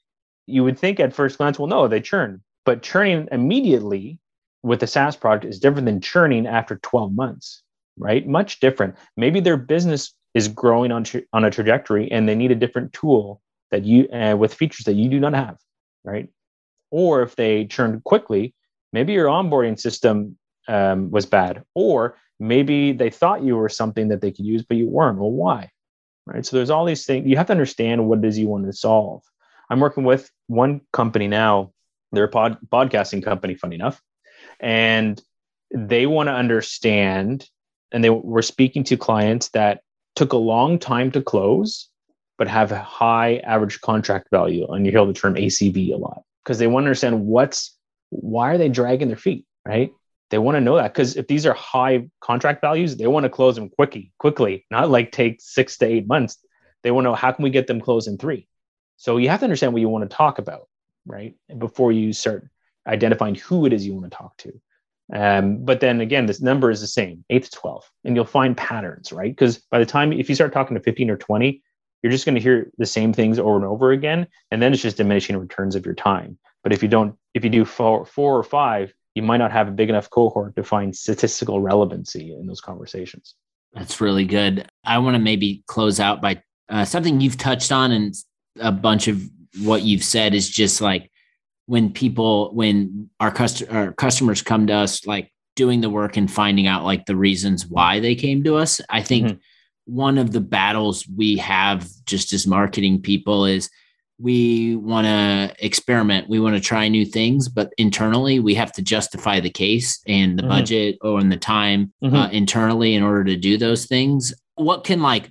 you 0.46 0.62
would 0.64 0.78
think 0.78 1.00
at 1.00 1.14
first 1.14 1.38
glance, 1.38 1.58
well, 1.58 1.68
no, 1.68 1.88
they 1.88 2.00
churn, 2.00 2.42
but 2.64 2.82
churning 2.82 3.28
immediately 3.32 4.18
with 4.62 4.82
a 4.82 4.86
SaaS 4.86 5.16
product 5.16 5.44
is 5.44 5.60
different 5.60 5.86
than 5.86 6.00
churning 6.00 6.46
after 6.46 6.76
12 6.76 7.12
months, 7.12 7.62
right? 7.98 8.26
Much 8.26 8.60
different. 8.60 8.94
Maybe 9.16 9.40
their 9.40 9.56
business 9.56 10.14
is 10.32 10.48
growing 10.48 10.90
on, 10.90 11.04
tra- 11.04 11.22
on 11.32 11.44
a 11.44 11.50
trajectory 11.50 12.10
and 12.10 12.28
they 12.28 12.34
need 12.34 12.50
a 12.50 12.56
different 12.56 12.92
tool 12.92 13.40
that 13.70 13.84
you 13.84 14.08
uh, 14.10 14.36
with 14.36 14.54
features 14.54 14.84
that 14.84 14.94
you 14.94 15.08
do 15.08 15.20
not 15.20 15.34
have, 15.34 15.56
right? 16.04 16.28
Or 16.90 17.22
if 17.22 17.36
they 17.36 17.66
churned 17.66 18.04
quickly, 18.04 18.54
maybe 18.92 19.12
your 19.12 19.26
onboarding 19.26 19.78
system 19.78 20.38
um, 20.68 21.10
was 21.10 21.26
bad, 21.26 21.64
or 21.74 22.16
maybe 22.40 22.92
they 22.92 23.10
thought 23.10 23.42
you 23.42 23.56
were 23.56 23.68
something 23.68 24.08
that 24.08 24.20
they 24.20 24.32
could 24.32 24.44
use, 24.44 24.62
but 24.62 24.76
you 24.76 24.88
weren't. 24.88 25.18
Well, 25.18 25.30
why? 25.30 25.70
Right. 26.26 26.44
So 26.44 26.56
there's 26.56 26.70
all 26.70 26.86
these 26.86 27.04
things. 27.04 27.28
You 27.28 27.36
have 27.36 27.46
to 27.46 27.52
understand 27.52 28.08
what 28.08 28.20
it 28.20 28.24
is 28.24 28.38
you 28.38 28.48
want 28.48 28.64
to 28.66 28.72
solve. 28.72 29.22
I'm 29.68 29.80
working 29.80 30.04
with 30.04 30.30
one 30.46 30.80
company 30.92 31.28
now. 31.28 31.72
They're 32.12 32.24
a 32.24 32.28
pod, 32.28 32.58
podcasting 32.72 33.22
company, 33.22 33.54
funny 33.54 33.74
enough, 33.74 34.00
and 34.60 35.20
they 35.70 36.06
want 36.06 36.28
to 36.28 36.32
understand 36.32 37.48
and 37.92 38.02
they 38.02 38.10
were 38.10 38.42
speaking 38.42 38.84
to 38.84 38.96
clients 38.96 39.48
that 39.50 39.80
took 40.16 40.32
a 40.32 40.36
long 40.38 40.78
time 40.78 41.10
to 41.12 41.22
close 41.22 41.88
but 42.38 42.48
have 42.48 42.70
high 42.70 43.36
average 43.38 43.80
contract 43.80 44.28
value 44.30 44.66
and 44.72 44.86
you 44.86 44.92
hear 44.92 45.04
the 45.04 45.12
term 45.12 45.34
acv 45.34 45.92
a 45.92 45.96
lot 45.96 46.22
because 46.42 46.58
they 46.58 46.66
want 46.66 46.84
to 46.84 46.88
understand 46.88 47.26
what's 47.26 47.76
why 48.10 48.50
are 48.50 48.58
they 48.58 48.68
dragging 48.68 49.08
their 49.08 49.16
feet 49.16 49.44
right 49.66 49.90
they 50.30 50.38
want 50.38 50.56
to 50.56 50.60
know 50.60 50.76
that 50.76 50.92
because 50.92 51.16
if 51.16 51.26
these 51.26 51.46
are 51.46 51.54
high 51.54 52.08
contract 52.20 52.60
values 52.60 52.96
they 52.96 53.06
want 53.06 53.24
to 53.24 53.30
close 53.30 53.54
them 53.54 53.68
quickly 53.68 54.12
quickly 54.18 54.66
not 54.70 54.90
like 54.90 55.12
take 55.12 55.40
six 55.40 55.78
to 55.78 55.86
eight 55.86 56.06
months 56.06 56.38
they 56.82 56.90
want 56.90 57.04
to 57.04 57.10
know 57.10 57.14
how 57.14 57.32
can 57.32 57.42
we 57.42 57.50
get 57.50 57.66
them 57.66 57.80
closed 57.80 58.08
in 58.08 58.18
three 58.18 58.46
so 58.96 59.16
you 59.16 59.28
have 59.28 59.40
to 59.40 59.44
understand 59.44 59.72
what 59.72 59.80
you 59.80 59.88
want 59.88 60.08
to 60.08 60.16
talk 60.16 60.38
about 60.38 60.68
right 61.06 61.34
before 61.58 61.92
you 61.92 62.12
start 62.12 62.48
identifying 62.86 63.34
who 63.34 63.66
it 63.66 63.72
is 63.72 63.86
you 63.86 63.94
want 63.94 64.10
to 64.10 64.16
talk 64.16 64.36
to 64.36 64.52
um, 65.12 65.64
but 65.64 65.80
then 65.80 66.00
again, 66.00 66.26
this 66.26 66.40
number 66.40 66.70
is 66.70 66.80
the 66.80 66.86
same, 66.86 67.24
eight 67.28 67.44
to 67.44 67.50
12, 67.50 67.90
and 68.04 68.16
you'll 68.16 68.24
find 68.24 68.56
patterns, 68.56 69.12
right? 69.12 69.30
Because 69.30 69.58
by 69.58 69.78
the 69.78 69.86
time, 69.86 70.12
if 70.12 70.28
you 70.28 70.34
start 70.34 70.52
talking 70.52 70.76
to 70.76 70.82
15 70.82 71.10
or 71.10 71.16
20, 71.16 71.62
you're 72.02 72.12
just 72.12 72.24
going 72.24 72.34
to 72.34 72.40
hear 72.40 72.70
the 72.78 72.86
same 72.86 73.12
things 73.12 73.38
over 73.38 73.56
and 73.56 73.64
over 73.64 73.92
again. 73.92 74.26
And 74.50 74.62
then 74.62 74.72
it's 74.72 74.82
just 74.82 74.96
diminishing 74.96 75.36
returns 75.36 75.74
of 75.74 75.84
your 75.84 75.94
time. 75.94 76.38
But 76.62 76.72
if 76.72 76.82
you 76.82 76.88
don't, 76.88 77.16
if 77.34 77.44
you 77.44 77.50
do 77.50 77.64
four, 77.64 78.06
four 78.06 78.38
or 78.38 78.42
five, 78.42 78.94
you 79.14 79.22
might 79.22 79.38
not 79.38 79.52
have 79.52 79.68
a 79.68 79.72
big 79.72 79.88
enough 79.88 80.10
cohort 80.10 80.56
to 80.56 80.64
find 80.64 80.94
statistical 80.94 81.60
relevancy 81.60 82.34
in 82.34 82.46
those 82.46 82.60
conversations. 82.60 83.34
That's 83.72 84.00
really 84.00 84.24
good. 84.24 84.68
I 84.84 84.98
want 84.98 85.14
to 85.14 85.20
maybe 85.20 85.62
close 85.66 86.00
out 86.00 86.20
by 86.20 86.42
uh, 86.68 86.84
something 86.84 87.20
you've 87.20 87.38
touched 87.38 87.72
on, 87.72 87.92
and 87.92 88.14
a 88.60 88.72
bunch 88.72 89.08
of 89.08 89.22
what 89.62 89.82
you've 89.82 90.04
said 90.04 90.34
is 90.34 90.48
just 90.48 90.80
like 90.80 91.10
when 91.66 91.92
people 91.92 92.52
when 92.54 93.08
our, 93.20 93.30
cust- 93.30 93.68
our 93.70 93.92
customers 93.92 94.42
come 94.42 94.66
to 94.66 94.72
us 94.72 95.06
like 95.06 95.30
doing 95.56 95.80
the 95.80 95.90
work 95.90 96.16
and 96.16 96.30
finding 96.30 96.66
out 96.66 96.84
like 96.84 97.06
the 97.06 97.16
reasons 97.16 97.66
why 97.66 98.00
they 98.00 98.14
came 98.14 98.42
to 98.42 98.56
us 98.56 98.80
i 98.90 99.00
think 99.00 99.26
mm-hmm. 99.26 99.94
one 99.94 100.18
of 100.18 100.32
the 100.32 100.40
battles 100.40 101.06
we 101.16 101.36
have 101.36 101.88
just 102.04 102.32
as 102.32 102.46
marketing 102.46 103.00
people 103.00 103.46
is 103.46 103.70
we 104.18 104.76
want 104.76 105.06
to 105.06 105.64
experiment 105.64 106.28
we 106.28 106.38
want 106.38 106.54
to 106.54 106.60
try 106.60 106.86
new 106.88 107.04
things 107.04 107.48
but 107.48 107.72
internally 107.78 108.38
we 108.38 108.54
have 108.54 108.72
to 108.72 108.82
justify 108.82 109.40
the 109.40 109.50
case 109.50 110.00
and 110.06 110.38
the 110.38 110.42
mm-hmm. 110.42 110.50
budget 110.50 110.96
or 111.00 111.20
in 111.20 111.28
the 111.28 111.36
time 111.36 111.92
mm-hmm. 112.02 112.14
uh, 112.14 112.28
internally 112.28 112.94
in 112.94 113.02
order 113.02 113.24
to 113.24 113.36
do 113.36 113.58
those 113.58 113.86
things 113.86 114.32
what 114.54 114.84
can 114.84 115.02
like 115.02 115.30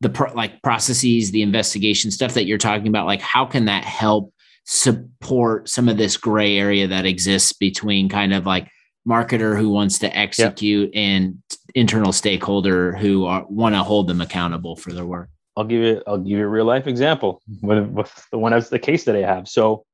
the 0.00 0.08
pro- 0.08 0.32
like 0.34 0.60
processes 0.62 1.30
the 1.30 1.42
investigation 1.42 2.10
stuff 2.10 2.34
that 2.34 2.46
you're 2.46 2.58
talking 2.58 2.88
about 2.88 3.06
like 3.06 3.20
how 3.20 3.46
can 3.46 3.66
that 3.66 3.84
help 3.84 4.32
support 4.64 5.68
some 5.68 5.88
of 5.88 5.96
this 5.96 6.16
gray 6.16 6.58
area 6.58 6.88
that 6.88 7.06
exists 7.06 7.52
between 7.52 8.08
kind 8.08 8.34
of 8.34 8.44
like 8.44 8.68
marketer 9.06 9.56
who 9.56 9.68
wants 9.68 10.00
to 10.00 10.16
execute 10.16 10.90
yep. 10.92 11.00
and 11.00 11.42
internal 11.74 12.12
stakeholder 12.12 12.92
who 12.96 13.20
want 13.48 13.74
to 13.74 13.82
hold 13.82 14.08
them 14.08 14.20
accountable 14.20 14.74
for 14.74 14.92
their 14.92 15.06
work. 15.06 15.28
I'll 15.56 15.64
give 15.64 15.82
you 15.82 16.02
I'll 16.06 16.18
give 16.18 16.38
you 16.38 16.44
a 16.44 16.48
real 16.48 16.64
life 16.64 16.86
example 16.86 17.42
with, 17.62 17.86
with 17.88 18.26
the 18.30 18.38
one 18.38 18.52
as 18.52 18.68
the 18.68 18.78
case 18.78 19.04
that 19.04 19.16
I 19.16 19.20
have. 19.20 19.48
So 19.48 19.84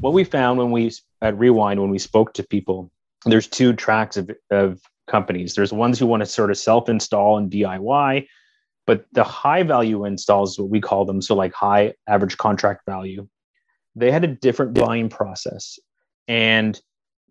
what 0.00 0.12
we 0.12 0.24
found 0.24 0.58
when 0.58 0.70
we 0.70 0.92
at 1.20 1.38
Rewind 1.38 1.80
when 1.80 1.90
we 1.90 1.98
spoke 1.98 2.34
to 2.34 2.42
people, 2.42 2.90
there's 3.24 3.46
two 3.46 3.72
tracks 3.72 4.16
of, 4.16 4.30
of 4.50 4.80
companies. 5.06 5.54
There's 5.54 5.72
ones 5.72 5.98
who 5.98 6.06
want 6.06 6.20
to 6.20 6.26
sort 6.26 6.50
of 6.50 6.58
self-install 6.58 7.38
and 7.38 7.50
DIY, 7.50 8.26
but 8.86 9.04
the 9.12 9.24
high 9.24 9.62
value 9.62 10.04
installs, 10.04 10.52
is 10.52 10.58
what 10.58 10.70
we 10.70 10.80
call 10.80 11.04
them, 11.04 11.22
so 11.22 11.34
like 11.34 11.52
high 11.52 11.94
average 12.08 12.36
contract 12.38 12.82
value, 12.86 13.28
they 13.94 14.10
had 14.10 14.24
a 14.24 14.28
different 14.28 14.74
buying 14.74 15.08
process. 15.08 15.78
And 16.26 16.80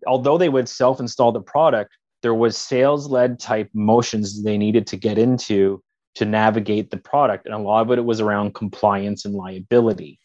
although 0.06 0.38
they 0.38 0.48
would 0.48 0.68
self 0.68 1.00
install 1.00 1.32
the 1.32 1.40
product, 1.40 1.96
there 2.22 2.34
was 2.34 2.56
sales 2.56 3.08
led 3.08 3.38
type 3.38 3.68
motions 3.74 4.42
they 4.42 4.56
needed 4.56 4.86
to 4.88 4.96
get 4.96 5.18
into 5.18 5.82
to 6.16 6.24
navigate 6.24 6.90
the 6.90 6.96
product. 6.96 7.46
And 7.46 7.54
a 7.54 7.58
lot 7.58 7.82
of 7.82 7.98
it 7.98 8.04
was 8.04 8.20
around 8.20 8.54
compliance 8.54 9.24
and 9.24 9.34
liability 9.34 10.18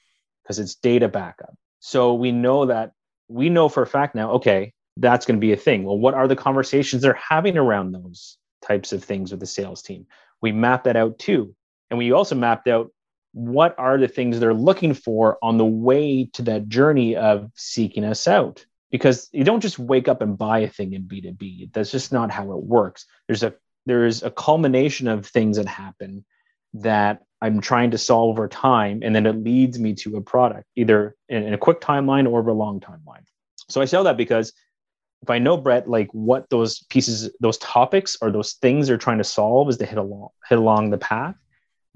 because 0.44 0.60
it's 0.60 0.76
data 0.76 1.08
backup. 1.08 1.56
So 1.80 2.14
we 2.14 2.32
know 2.32 2.66
that 2.66 2.92
we 3.28 3.50
know 3.50 3.70
for 3.70 3.84
a 3.84 3.88
fact 3.88 4.16
now, 4.16 4.32
okay, 4.34 4.74
that's 4.98 5.26
going 5.26 5.38
to 5.38 5.46
be 5.46 5.54
a 5.54 5.58
thing. 5.58 5.84
Well, 5.84 5.98
what 5.98 6.14
are 6.14 6.28
the 6.28 6.36
conversations 6.36 7.02
they're 7.02 7.14
having 7.14 7.58
around 7.58 7.92
those 7.92 8.38
types 8.62 8.94
of 8.94 9.04
things 9.04 9.32
with 9.32 9.40
the 9.40 9.46
sales 9.46 9.82
team? 9.82 10.08
We 10.42 10.52
map 10.52 10.86
that 10.86 10.96
out 10.96 11.20
too. 11.20 11.56
And 11.90 11.98
we 11.98 12.12
also 12.12 12.36
mapped 12.36 12.68
out 12.68 12.92
what 13.34 13.76
are 13.78 13.98
the 13.98 14.08
things 14.08 14.40
they're 14.40 14.54
looking 14.54 14.94
for 14.94 15.38
on 15.44 15.58
the 15.58 15.66
way 15.66 16.30
to 16.34 16.42
that 16.44 16.68
journey 16.68 17.16
of 17.16 17.52
seeking 17.56 18.04
us 18.04 18.28
out 18.28 18.66
because 18.92 19.30
you 19.32 19.44
don't 19.44 19.62
just 19.62 19.78
wake 19.78 20.08
up 20.08 20.22
and 20.22 20.38
buy 20.38 20.60
a 20.60 20.68
thing 20.68 20.94
in 20.94 21.04
b2b 21.04 21.72
that's 21.72 21.92
just 21.92 22.12
not 22.12 22.32
how 22.32 22.52
it 22.52 22.64
works 22.64 23.06
there's 23.28 23.44
a 23.44 23.54
there's 23.88 24.24
a 24.24 24.32
culmination 24.32 25.08
of 25.08 25.26
things 25.26 25.58
that 25.58 25.68
happen 25.68 26.26
that 26.74 27.24
i'm 27.42 27.62
trying 27.62 27.92
to 27.92 27.98
solve 27.98 28.30
over 28.30 28.48
time 28.48 29.00
and 29.04 29.16
then 29.16 29.26
it 29.26 29.44
leads 29.44 29.80
me 29.80 29.94
to 29.94 30.18
a 30.18 30.22
product 30.22 30.66
either 30.76 31.16
in, 31.30 31.44
in 31.44 31.54
a 31.54 31.58
quick 31.58 31.82
timeline 31.82 32.30
or 32.30 32.40
over 32.40 32.52
a 32.52 32.54
long 32.54 32.80
timeline 32.80 33.24
so 33.70 33.82
i 33.82 33.86
sell 33.86 34.04
that 34.04 34.18
because 34.18 34.54
if 35.24 35.30
i 35.30 35.40
know 35.40 35.58
brett 35.58 35.90
like 35.90 36.10
what 36.12 36.50
those 36.50 36.84
pieces 36.90 37.30
those 37.40 37.58
topics 37.58 38.18
or 38.22 38.32
those 38.32 38.54
things 38.54 38.88
they're 38.88 38.98
trying 38.98 39.18
to 39.18 39.24
solve 39.24 39.70
is 39.70 39.78
to 39.78 39.86
hit 39.86 39.98
along 39.98 40.30
hit 40.50 40.60
along 40.60 40.90
the 40.90 40.98
path 40.98 41.36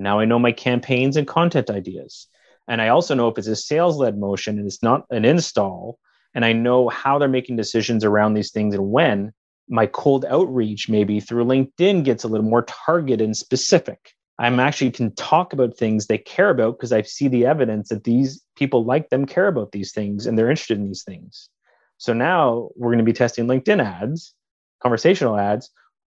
now 0.01 0.19
I 0.19 0.25
know 0.25 0.39
my 0.39 0.51
campaigns 0.51 1.15
and 1.15 1.27
content 1.27 1.69
ideas. 1.69 2.27
And 2.67 2.81
I 2.81 2.89
also 2.89 3.15
know 3.15 3.27
if 3.27 3.37
it's 3.37 3.47
a 3.47 3.55
sales 3.55 3.97
led 3.97 4.17
motion 4.17 4.57
and 4.57 4.67
it's 4.67 4.83
not 4.83 5.05
an 5.09 5.25
install, 5.25 5.99
and 6.33 6.43
I 6.43 6.53
know 6.53 6.89
how 6.89 7.19
they're 7.19 7.27
making 7.27 7.55
decisions 7.55 8.03
around 8.03 8.33
these 8.33 8.51
things 8.51 8.73
and 8.73 8.91
when 8.91 9.33
my 9.71 9.87
cold 9.87 10.25
outreach, 10.25 10.89
maybe 10.89 11.19
through 11.19 11.45
LinkedIn, 11.45 12.03
gets 12.03 12.23
a 12.23 12.27
little 12.27 12.45
more 12.45 12.63
targeted 12.63 13.21
and 13.21 13.35
specific. 13.35 14.13
I'm 14.37 14.59
actually 14.59 14.91
can 14.91 15.15
talk 15.15 15.53
about 15.53 15.77
things 15.77 16.07
they 16.07 16.17
care 16.17 16.49
about 16.49 16.77
because 16.77 16.91
I 16.91 17.03
see 17.03 17.27
the 17.27 17.45
evidence 17.45 17.89
that 17.89 18.03
these 18.03 18.43
people 18.57 18.83
like 18.83 19.09
them, 19.09 19.25
care 19.25 19.47
about 19.47 19.71
these 19.71 19.93
things, 19.93 20.25
and 20.25 20.37
they're 20.37 20.49
interested 20.49 20.77
in 20.77 20.87
these 20.87 21.03
things. 21.03 21.49
So 21.97 22.11
now 22.11 22.69
we're 22.75 22.89
going 22.89 22.97
to 22.97 23.03
be 23.05 23.13
testing 23.13 23.47
LinkedIn 23.47 23.81
ads, 23.81 24.33
conversational 24.81 25.37
ads, 25.37 25.69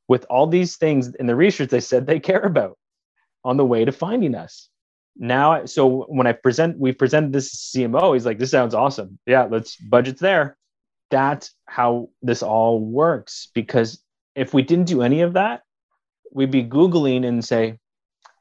with 0.07 0.25
all 0.29 0.45
these 0.45 0.75
things 0.75 1.15
in 1.15 1.25
the 1.25 1.35
research 1.35 1.69
they 1.69 1.79
said 1.79 2.05
they 2.05 2.19
care 2.19 2.41
about 2.41 2.77
on 3.43 3.57
the 3.57 3.65
way 3.65 3.85
to 3.85 3.91
finding 3.91 4.35
us. 4.35 4.69
Now, 5.15 5.65
so 5.65 6.03
when 6.09 6.27
I 6.27 6.33
present, 6.33 6.77
we 6.77 6.91
presented 6.91 7.33
this 7.33 7.71
CMO, 7.73 8.13
he's 8.13 8.25
like, 8.25 8.37
this 8.37 8.51
sounds 8.51 8.75
awesome. 8.75 9.17
Yeah, 9.25 9.47
let's 9.49 9.77
budget's 9.77 10.21
there. 10.21 10.57
That's 11.09 11.53
how 11.65 12.09
this 12.21 12.43
all 12.43 12.79
works. 12.79 13.49
Because 13.53 14.01
if 14.35 14.53
we 14.53 14.61
didn't 14.61 14.87
do 14.87 15.01
any 15.01 15.21
of 15.21 15.33
that, 15.33 15.63
we'd 16.31 16.51
be 16.51 16.63
Googling 16.63 17.25
and 17.25 17.43
say, 17.43 17.79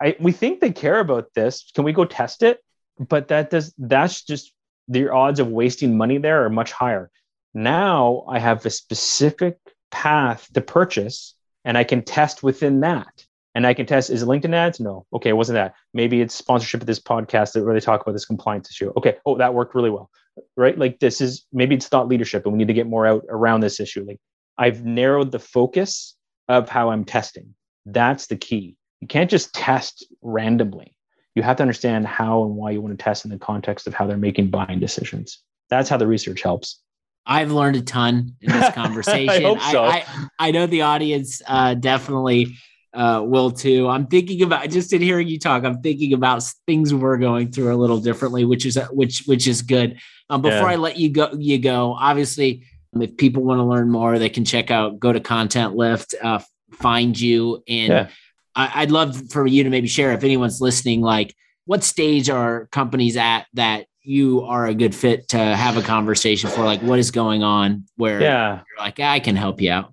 I, 0.00 0.16
we 0.20 0.32
think 0.32 0.60
they 0.60 0.72
care 0.72 1.00
about 1.00 1.32
this. 1.34 1.70
Can 1.74 1.84
we 1.84 1.92
go 1.92 2.04
test 2.04 2.42
it? 2.42 2.60
But 2.98 3.28
that 3.28 3.50
does 3.50 3.74
that's 3.78 4.22
just 4.22 4.52
the 4.88 5.10
odds 5.10 5.40
of 5.40 5.48
wasting 5.48 5.96
money 5.96 6.18
there 6.18 6.44
are 6.44 6.50
much 6.50 6.72
higher. 6.72 7.10
Now 7.54 8.24
I 8.28 8.38
have 8.38 8.64
a 8.64 8.70
specific 8.70 9.58
path 9.90 10.48
to 10.54 10.60
purchase 10.60 11.34
and 11.64 11.76
I 11.76 11.84
can 11.84 12.02
test 12.02 12.42
within 12.42 12.80
that 12.80 13.26
and 13.54 13.66
I 13.66 13.72
can 13.72 13.86
test 13.86 14.10
is 14.10 14.22
it 14.22 14.26
LinkedIn 14.26 14.54
ads? 14.54 14.80
No. 14.80 15.06
Okay, 15.14 15.30
it 15.30 15.36
wasn't 15.36 15.54
that. 15.54 15.74
Maybe 15.94 16.20
it's 16.20 16.34
sponsorship 16.34 16.82
of 16.82 16.86
this 16.86 17.00
podcast 17.00 17.62
where 17.64 17.72
they 17.72 17.80
talk 17.80 18.02
about 18.02 18.12
this 18.12 18.26
compliance 18.26 18.70
issue. 18.70 18.92
Okay, 18.98 19.16
oh, 19.24 19.38
that 19.38 19.54
worked 19.54 19.74
really 19.74 19.88
well. 19.88 20.10
Right? 20.56 20.78
Like 20.78 20.98
this 21.00 21.20
is 21.20 21.46
maybe 21.52 21.74
it's 21.74 21.88
thought 21.88 22.08
leadership 22.08 22.44
and 22.44 22.52
we 22.52 22.58
need 22.58 22.68
to 22.68 22.74
get 22.74 22.86
more 22.86 23.06
out 23.06 23.24
around 23.28 23.60
this 23.60 23.80
issue. 23.80 24.04
Like 24.06 24.18
I've 24.58 24.84
narrowed 24.84 25.32
the 25.32 25.38
focus 25.38 26.16
of 26.48 26.68
how 26.68 26.90
I'm 26.90 27.04
testing. 27.04 27.54
That's 27.84 28.26
the 28.26 28.36
key. 28.36 28.76
You 29.00 29.08
can't 29.08 29.30
just 29.30 29.54
test 29.54 30.06
randomly. 30.22 30.94
You 31.34 31.42
have 31.42 31.56
to 31.56 31.62
understand 31.62 32.06
how 32.06 32.44
and 32.44 32.56
why 32.56 32.70
you 32.70 32.80
want 32.80 32.98
to 32.98 33.02
test 33.02 33.24
in 33.24 33.30
the 33.30 33.38
context 33.38 33.86
of 33.86 33.94
how 33.94 34.06
they're 34.06 34.16
making 34.16 34.48
buying 34.50 34.80
decisions. 34.80 35.42
That's 35.68 35.88
how 35.88 35.98
the 35.98 36.06
research 36.06 36.42
helps. 36.42 36.80
I've 37.26 37.50
learned 37.50 37.76
a 37.76 37.82
ton 37.82 38.36
in 38.40 38.52
this 38.52 38.70
conversation. 38.74 39.28
I, 39.28 39.40
hope 39.42 39.60
so. 39.60 39.84
I, 39.84 40.04
I, 40.06 40.28
I 40.38 40.50
know 40.52 40.66
the 40.66 40.82
audience 40.82 41.42
uh, 41.46 41.74
definitely 41.74 42.56
uh, 42.96 43.22
will 43.22 43.50
too. 43.50 43.88
I'm 43.88 44.06
thinking 44.06 44.42
about 44.42 44.70
just 44.70 44.92
in 44.92 45.02
hearing 45.02 45.28
you 45.28 45.38
talk. 45.38 45.64
I'm 45.64 45.82
thinking 45.82 46.14
about 46.14 46.42
things 46.66 46.92
we're 46.92 47.18
going 47.18 47.52
through 47.52 47.72
a 47.72 47.76
little 47.76 48.00
differently, 48.00 48.44
which 48.44 48.64
is 48.64 48.78
which 48.90 49.24
which 49.26 49.46
is 49.46 49.62
good. 49.62 49.98
Um, 50.30 50.42
before 50.42 50.68
yeah. 50.68 50.72
I 50.72 50.76
let 50.76 50.96
you 50.96 51.10
go, 51.10 51.30
you 51.38 51.58
go. 51.58 51.92
Obviously, 51.92 52.64
if 52.94 53.16
people 53.16 53.44
want 53.44 53.58
to 53.58 53.64
learn 53.64 53.90
more, 53.90 54.18
they 54.18 54.30
can 54.30 54.44
check 54.44 54.70
out 54.70 54.98
go 54.98 55.12
to 55.12 55.20
Content 55.20 55.76
Lift, 55.76 56.14
uh, 56.20 56.40
find 56.72 57.18
you, 57.18 57.62
and 57.68 57.92
yeah. 57.92 58.08
I, 58.54 58.82
I'd 58.82 58.90
love 58.90 59.30
for 59.30 59.46
you 59.46 59.64
to 59.64 59.70
maybe 59.70 59.88
share 59.88 60.12
if 60.12 60.24
anyone's 60.24 60.60
listening, 60.60 61.02
like 61.02 61.36
what 61.66 61.84
stage 61.84 62.30
are 62.30 62.66
companies 62.66 63.16
at 63.16 63.46
that 63.54 63.86
you 64.02 64.42
are 64.42 64.66
a 64.66 64.74
good 64.74 64.94
fit 64.94 65.28
to 65.28 65.38
have 65.38 65.76
a 65.76 65.82
conversation 65.82 66.48
for 66.48 66.64
like 66.64 66.80
what 66.80 66.98
is 66.98 67.10
going 67.10 67.42
on 67.42 67.84
where 67.96 68.22
yeah. 68.22 68.54
you're 68.54 68.84
like 68.84 69.00
i 69.00 69.18
can 69.18 69.34
help 69.34 69.60
you 69.60 69.70
out 69.70 69.92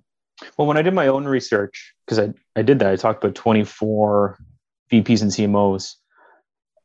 well 0.56 0.66
when 0.66 0.76
i 0.76 0.82
did 0.82 0.94
my 0.94 1.06
own 1.06 1.24
research 1.24 1.94
because 2.04 2.18
I, 2.18 2.32
I 2.58 2.62
did 2.62 2.78
that. 2.80 2.92
I 2.92 2.96
talked 2.96 3.22
about 3.22 3.34
24 3.34 4.38
VPs 4.92 5.22
and 5.22 5.30
CMOs. 5.30 5.94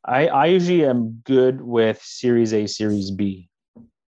I, 0.06 0.28
I 0.28 0.46
usually 0.48 0.86
am 0.86 1.22
good 1.26 1.62
with 1.62 2.02
Series 2.02 2.54
A, 2.54 2.68
Series 2.68 3.12
B 3.12 3.50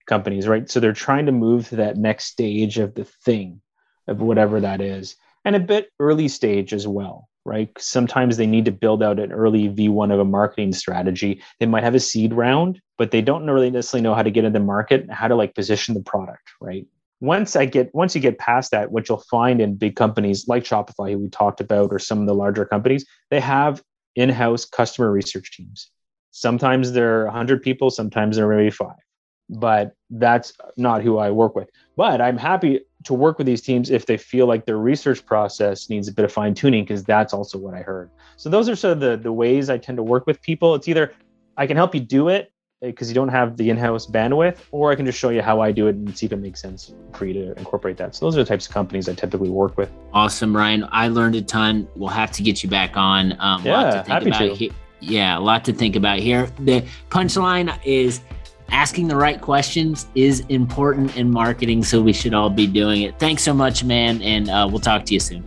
companies, 0.07 0.47
right? 0.47 0.69
So 0.69 0.79
they're 0.79 0.93
trying 0.93 1.25
to 1.25 1.31
move 1.31 1.69
to 1.69 1.77
that 1.77 1.97
next 1.97 2.25
stage 2.25 2.77
of 2.77 2.95
the 2.95 3.05
thing, 3.05 3.61
of 4.07 4.21
whatever 4.21 4.59
that 4.61 4.81
is, 4.81 5.15
and 5.45 5.55
a 5.55 5.59
bit 5.59 5.89
early 5.99 6.27
stage 6.27 6.73
as 6.73 6.87
well, 6.87 7.27
right? 7.43 7.69
Sometimes 7.77 8.37
they 8.37 8.47
need 8.47 8.65
to 8.65 8.71
build 8.71 9.01
out 9.01 9.19
an 9.19 9.31
early 9.31 9.67
V1 9.67 10.13
of 10.13 10.19
a 10.19 10.25
marketing 10.25 10.73
strategy. 10.73 11.41
They 11.59 11.65
might 11.65 11.83
have 11.83 11.95
a 11.95 11.99
seed 11.99 12.33
round, 12.33 12.79
but 12.97 13.11
they 13.11 13.21
don't 13.21 13.49
really 13.49 13.71
necessarily 13.71 14.03
know 14.03 14.15
how 14.15 14.23
to 14.23 14.31
get 14.31 14.45
in 14.45 14.53
the 14.53 14.59
market, 14.59 15.09
how 15.11 15.27
to 15.27 15.35
like 15.35 15.55
position 15.55 15.95
the 15.95 16.01
product, 16.01 16.51
right? 16.61 16.85
Once 17.21 17.55
I 17.55 17.65
get 17.65 17.93
once 17.93 18.15
you 18.15 18.21
get 18.21 18.37
past 18.37 18.71
that, 18.71 18.91
what 18.91 19.09
you'll 19.09 19.23
find 19.29 19.61
in 19.61 19.75
big 19.75 19.95
companies 19.95 20.47
like 20.47 20.63
Shopify, 20.63 21.11
who 21.11 21.19
we 21.19 21.29
talked 21.29 21.61
about, 21.61 21.91
or 21.91 21.99
some 21.99 22.19
of 22.19 22.27
the 22.27 22.33
larger 22.33 22.65
companies, 22.65 23.05
they 23.29 23.39
have 23.39 23.83
in-house 24.15 24.65
customer 24.65 25.11
research 25.11 25.51
teams. 25.55 25.91
Sometimes 26.31 26.91
they're 26.91 27.25
100 27.25 27.61
people, 27.61 27.89
sometimes 27.89 28.37
they're 28.37 28.47
maybe 28.47 28.71
five 28.71 28.95
but 29.49 29.95
that's 30.11 30.53
not 30.77 31.01
who 31.01 31.17
I 31.17 31.31
work 31.31 31.55
with. 31.55 31.69
But 31.97 32.21
I'm 32.21 32.37
happy 32.37 32.81
to 33.05 33.13
work 33.13 33.37
with 33.37 33.47
these 33.47 33.61
teams 33.61 33.89
if 33.89 34.05
they 34.05 34.17
feel 34.17 34.45
like 34.45 34.65
their 34.65 34.77
research 34.77 35.25
process 35.25 35.89
needs 35.89 36.07
a 36.07 36.13
bit 36.13 36.25
of 36.25 36.31
fine 36.31 36.53
tuning, 36.53 36.83
because 36.83 37.03
that's 37.03 37.33
also 37.33 37.57
what 37.57 37.73
I 37.73 37.81
heard. 37.81 38.11
So 38.37 38.49
those 38.49 38.69
are 38.69 38.75
sort 38.75 38.93
of 38.93 38.99
the, 38.99 39.17
the 39.17 39.33
ways 39.33 39.69
I 39.69 39.77
tend 39.77 39.97
to 39.97 40.03
work 40.03 40.27
with 40.27 40.41
people. 40.41 40.75
It's 40.75 40.87
either 40.87 41.13
I 41.57 41.65
can 41.65 41.77
help 41.77 41.95
you 41.95 42.01
do 42.01 42.29
it 42.29 42.51
because 42.81 43.09
you 43.09 43.15
don't 43.15 43.29
have 43.29 43.57
the 43.57 43.69
in-house 43.69 44.05
bandwidth, 44.07 44.57
or 44.71 44.91
I 44.91 44.95
can 44.95 45.05
just 45.05 45.19
show 45.19 45.29
you 45.29 45.41
how 45.41 45.59
I 45.59 45.71
do 45.71 45.87
it 45.87 45.95
and 45.95 46.17
see 46.17 46.25
if 46.25 46.31
it 46.31 46.37
makes 46.37 46.61
sense 46.61 46.93
for 47.13 47.25
you 47.25 47.33
to 47.33 47.59
incorporate 47.59 47.97
that. 47.97 48.15
So 48.15 48.25
those 48.25 48.37
are 48.37 48.43
the 48.43 48.47
types 48.47 48.67
of 48.67 48.73
companies 48.73 49.09
I 49.09 49.13
typically 49.13 49.49
work 49.49 49.77
with. 49.77 49.91
Awesome, 50.13 50.55
Ryan. 50.55 50.87
I 50.91 51.09
learned 51.09 51.35
a 51.35 51.41
ton. 51.41 51.87
We'll 51.95 52.09
have 52.09 52.31
to 52.31 52.43
get 52.43 52.63
you 52.63 52.69
back 52.69 52.95
on. 52.95 53.35
Um, 53.39 53.65
yeah, 53.65 54.07
happy 54.07 54.31
to. 54.31 54.69
Yeah, 55.01 55.37
a 55.37 55.39
lot 55.39 55.63
to 55.65 55.73
think 55.73 55.95
about 55.95 56.19
here. 56.19 56.47
The 56.59 56.85
punchline 57.09 57.77
is 57.85 58.21
asking 58.69 59.07
the 59.07 59.15
right 59.15 59.39
questions 59.39 60.07
is 60.13 60.41
important 60.49 61.15
in 61.15 61.31
marketing, 61.31 61.83
so 61.83 62.01
we 62.01 62.13
should 62.13 62.33
all 62.33 62.49
be 62.49 62.67
doing 62.67 63.03
it. 63.03 63.17
Thanks 63.17 63.43
so 63.43 63.53
much, 63.53 63.83
man, 63.83 64.21
and 64.21 64.49
uh, 64.49 64.67
we'll 64.69 64.81
talk 64.81 65.05
to 65.05 65.13
you 65.13 65.19
soon. 65.19 65.43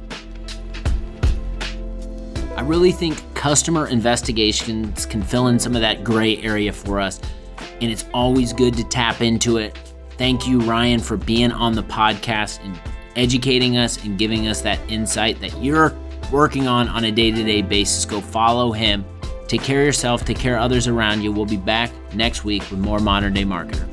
I 2.62 2.64
really 2.64 2.92
think 2.92 3.20
customer 3.34 3.88
investigations 3.88 5.04
can 5.04 5.20
fill 5.20 5.48
in 5.48 5.58
some 5.58 5.74
of 5.74 5.80
that 5.80 6.04
gray 6.04 6.36
area 6.44 6.72
for 6.72 7.00
us, 7.00 7.20
and 7.80 7.90
it's 7.90 8.04
always 8.14 8.52
good 8.52 8.74
to 8.74 8.84
tap 8.84 9.20
into 9.20 9.56
it. 9.56 9.76
Thank 10.16 10.46
you, 10.46 10.60
Ryan, 10.60 11.00
for 11.00 11.16
being 11.16 11.50
on 11.50 11.72
the 11.72 11.82
podcast 11.82 12.64
and 12.64 12.78
educating 13.16 13.78
us 13.78 14.04
and 14.04 14.16
giving 14.16 14.46
us 14.46 14.60
that 14.60 14.78
insight 14.88 15.40
that 15.40 15.60
you're 15.60 15.92
working 16.30 16.68
on 16.68 16.86
on 16.86 17.02
a 17.02 17.10
day 17.10 17.32
to 17.32 17.42
day 17.42 17.62
basis. 17.62 18.04
Go 18.04 18.20
follow 18.20 18.70
him 18.70 19.04
Take 19.52 19.64
care 19.64 19.80
of 19.80 19.84
yourself, 19.84 20.24
take 20.24 20.38
care 20.38 20.56
of 20.56 20.62
others 20.62 20.88
around 20.88 21.20
you. 21.20 21.30
We'll 21.30 21.44
be 21.44 21.58
back 21.58 21.90
next 22.14 22.42
week 22.42 22.62
with 22.70 22.78
more 22.78 23.00
Modern 23.00 23.34
Day 23.34 23.44
Marketer. 23.44 23.91